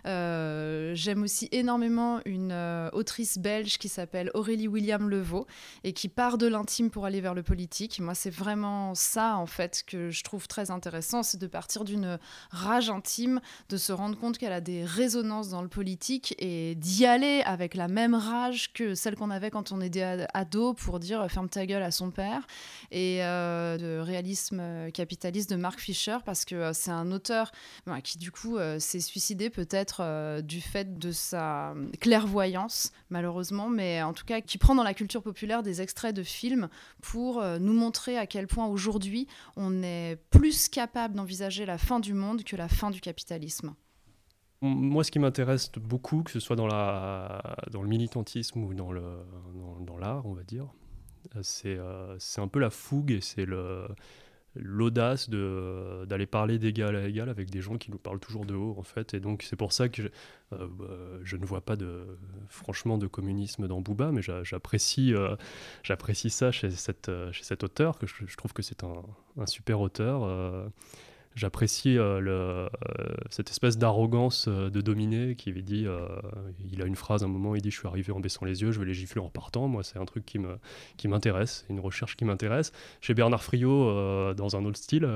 [0.04, 2.52] J'aime aussi énormément une
[2.92, 5.48] autrice belge qui s'appelle Aurélie William Levaux
[5.82, 7.98] et qui part de l'intime pour aller vers le politique.
[7.98, 12.18] Moi, c'est vraiment ça, en fait, que je trouve très intéressant, c'est de partir d'une
[12.50, 17.06] rage intime, de se rendre compte qu'elle a des résonances dans le politique et d'y
[17.06, 21.20] aller avec la même rage que celle qu'on avait quand on était ado pour dire
[21.20, 22.46] euh, ferme ta gueule à son père.
[22.90, 27.52] Et euh, de réalisme euh, capitaliste de Mark Fisher, parce que c'est un auteur
[28.02, 34.24] qui, du coup, s'est suicidé peut-être du fait de sa clairvoyance, malheureusement, mais en tout
[34.24, 36.68] cas, qui prend dans la culture populaire des extraits de films
[37.02, 42.12] pour nous montrer à quel point aujourd'hui, on est plus capable d'envisager la fin du
[42.12, 43.74] monde que la fin du capitalisme.
[44.60, 48.92] Moi, ce qui m'intéresse beaucoup, que ce soit dans, le militantisme ou dans
[49.98, 50.66] l'art, on va dire,
[51.42, 53.86] c'est euh, c'est un peu la fougue et c'est le,
[54.56, 58.76] l'audace d'aller parler d'égal à égal avec des gens qui nous parlent toujours de haut
[58.78, 59.14] en fait.
[59.14, 60.08] Et donc c'est pour ça que je,
[60.52, 60.86] euh, bah,
[61.22, 65.36] je, ne vois pas de franchement de communisme dans Booba mais j'apprécie euh,
[65.82, 69.02] j'apprécie ça chez, cette, chez cet auteur que je, trouve que c'est un,
[69.38, 70.68] un, super auteur euh,
[71.34, 72.68] j'apprécie euh, euh,
[73.30, 75.86] cette espèce d'arrogance euh, de dominer qui dit,
[76.70, 78.62] il a une phrase à un moment, il dit je suis arrivé en baissant les
[78.62, 79.68] yeux, je vais les gifler en partant.
[79.68, 80.58] Moi, c'est un truc qui me
[80.96, 82.72] qui m'intéresse, une recherche qui m'intéresse.
[83.00, 85.06] Chez Bernard Friot, dans un autre style,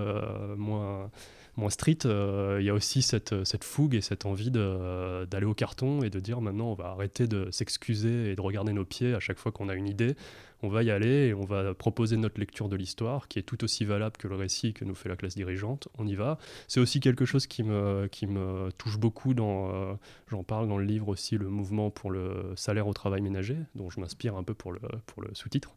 [0.57, 1.11] moins
[1.59, 6.03] moins street, il y a aussi cette, cette, fougue et cette envie d'aller au carton
[6.03, 9.21] et de dire maintenant on va arrêter de s'excuser et de regarder nos pieds à
[9.21, 10.15] chaque fois qu'on a une idée.
[10.63, 13.63] On va y aller et on va proposer notre lecture de l'histoire qui est tout
[13.63, 15.89] aussi valable que le récit que nous fait la classe dirigeante.
[15.99, 16.39] On y va.
[16.67, 19.97] C'est aussi quelque chose qui me, qui me touche beaucoup dans,
[20.29, 23.89] j'en parle dans le livre aussi, le mouvement pour le salaire au travail ménager, dont
[23.89, 25.75] je m'inspire un peu pour le, pour le sous-titre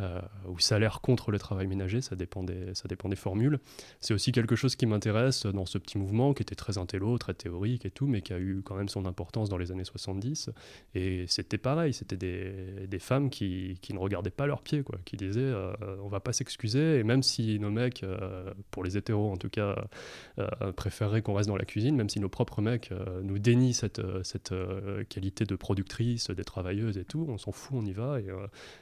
[0.00, 3.58] euh, ou salaire contre le travail ménager, ça dépend des, ça dépend des formules.
[4.00, 7.34] C'est aussi quelque chose qui m'intéresse dans ce petit mouvement qui était très intello, très
[7.34, 10.50] théorique et tout, mais qui a eu quand même son importance dans les années 70.
[10.94, 14.98] Et c'était pareil, c'était des, des, femmes qui, qui, ne regardaient pas leurs pieds, quoi,
[15.04, 15.72] qui disaient euh,
[16.02, 19.50] on va pas s'excuser, et même si nos mecs, euh, pour les hétéros en tout
[19.50, 19.84] cas,
[20.38, 22.90] euh, préféreraient qu'on reste dans la cuisine, même si nos propres mecs
[23.22, 24.54] nous dénient cette, cette
[25.08, 28.28] qualité de productrice, des travailleuses et tout, on s'en fout, on y va, et,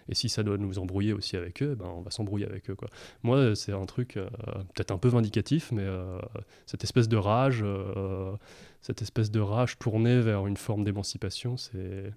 [0.09, 2.75] et si ça doit nous embrouiller aussi avec eux, ben, on va s'embrouiller avec eux.
[2.75, 2.89] Quoi.
[3.23, 4.29] Moi, c'est un truc euh,
[4.75, 6.19] peut-être un peu vindicatif, mais euh,
[6.67, 8.35] cette espèce de rage, euh,
[8.83, 12.13] cette espèce de rage tournée vers une forme d'émancipation, c'est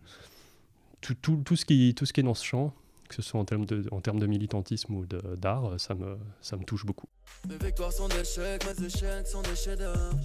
[1.01, 2.73] tout, tout, tout, ce qui, tout ce qui est dans ce champ,
[3.07, 6.57] que ce soit en termes de, en termes de militantisme ou d'art, ça me, ça
[6.57, 7.07] me touche beaucoup.
[7.47, 10.15] Mes victoires sont des échecs, mes échecs sont des chefs-d'œuvre.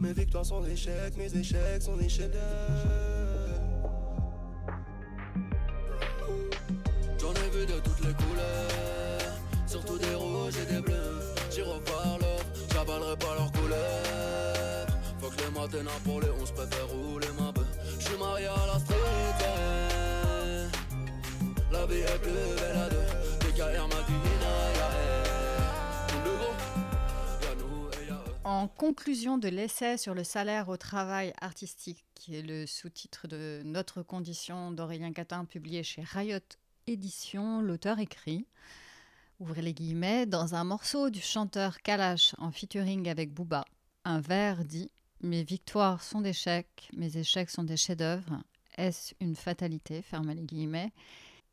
[0.00, 3.11] Mes victoires sont des échecs, mes échecs sont des chefs-d'œuvre.
[7.66, 9.32] De toutes les couleurs,
[9.66, 11.20] surtout des rouges et des bleus.
[11.50, 14.86] J'y repars l'offre, j'avalerai pas leurs couleurs.
[15.20, 17.66] Faut que les matins pour les 11 préfère rouler ma bœuf.
[17.98, 18.98] J'suis marié à la street,
[21.70, 23.48] la vie est plus belle à deux.
[23.48, 24.22] DKR m'a dit
[28.44, 33.62] En conclusion de l'essai sur le salaire au travail artistique, qui est le sous-titre de
[33.64, 36.38] Notre condition d'Aurélien Catin, publié chez Riot
[36.86, 38.46] édition, l'auteur écrit,
[39.40, 43.64] ouvrez les guillemets, dans un morceau du chanteur Kalash en featuring avec Booba,
[44.04, 48.42] un vers dit Mes victoires sont des chèques, mes échecs sont des chefs-d'œuvre.
[48.76, 50.02] Est-ce une fatalité?
[50.02, 50.92] Fermez les guillemets.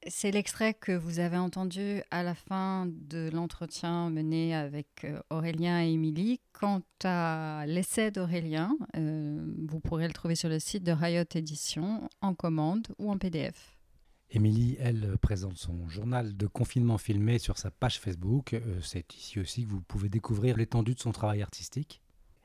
[0.08, 5.84] C'est l'extrait que vous avez entendu à la fin de l'entretien mené avec euh, Aurélien
[5.84, 6.40] et Émilie.
[6.54, 12.10] Quant à l'essai d'Aurélien, euh, vous pourrez le trouver sur le site de Riot Edition
[12.22, 13.79] en commande ou en PDF.
[14.32, 18.54] Émilie, elle, présente son journal de confinement filmé sur sa page Facebook.
[18.54, 22.02] Euh, c'est ici aussi que vous pouvez découvrir l'étendue de son travail artistique.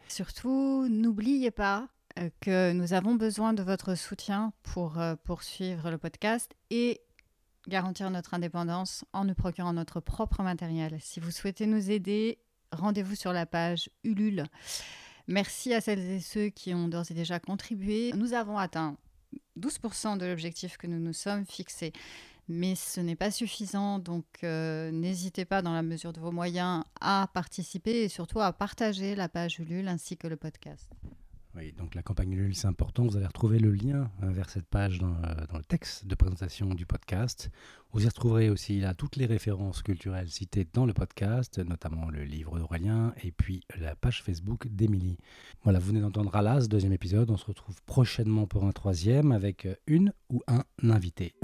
[0.09, 5.99] Surtout, n'oubliez pas euh, que nous avons besoin de votre soutien pour euh, poursuivre le
[5.99, 7.03] podcast et
[7.69, 10.97] garantir notre indépendance en nous procurant notre propre matériel.
[11.01, 12.39] Si vous souhaitez nous aider,
[12.73, 14.45] rendez-vous sur la page Ulule.
[15.27, 18.13] Merci à celles et ceux qui ont d'ores et déjà contribué.
[18.15, 18.97] Nous avons atteint
[19.59, 21.93] 12% de l'objectif que nous nous sommes fixés.
[22.49, 26.85] Mais ce n'est pas suffisant, donc euh, n'hésitez pas dans la mesure de vos moyens
[27.01, 30.91] à participer et surtout à partager la page Ulule ainsi que le podcast.
[31.57, 33.05] Oui, donc la campagne Ulule, c'est important.
[33.05, 36.75] Vous allez retrouver le lien euh, vers cette page euh, dans, le texte de présentation
[36.75, 37.51] du podcast.
[37.93, 42.25] Vous y retrouverez aussi là toutes les références culturelles citées dans le podcast, notamment le
[42.25, 45.17] livre d'Aurélien et puis la page Facebook d'Émilie.
[45.63, 47.31] Voilà, vous venez d'entendre Alas, deuxième épisode.
[47.31, 51.35] On se retrouve prochainement pour un troisième avec une ou un invité.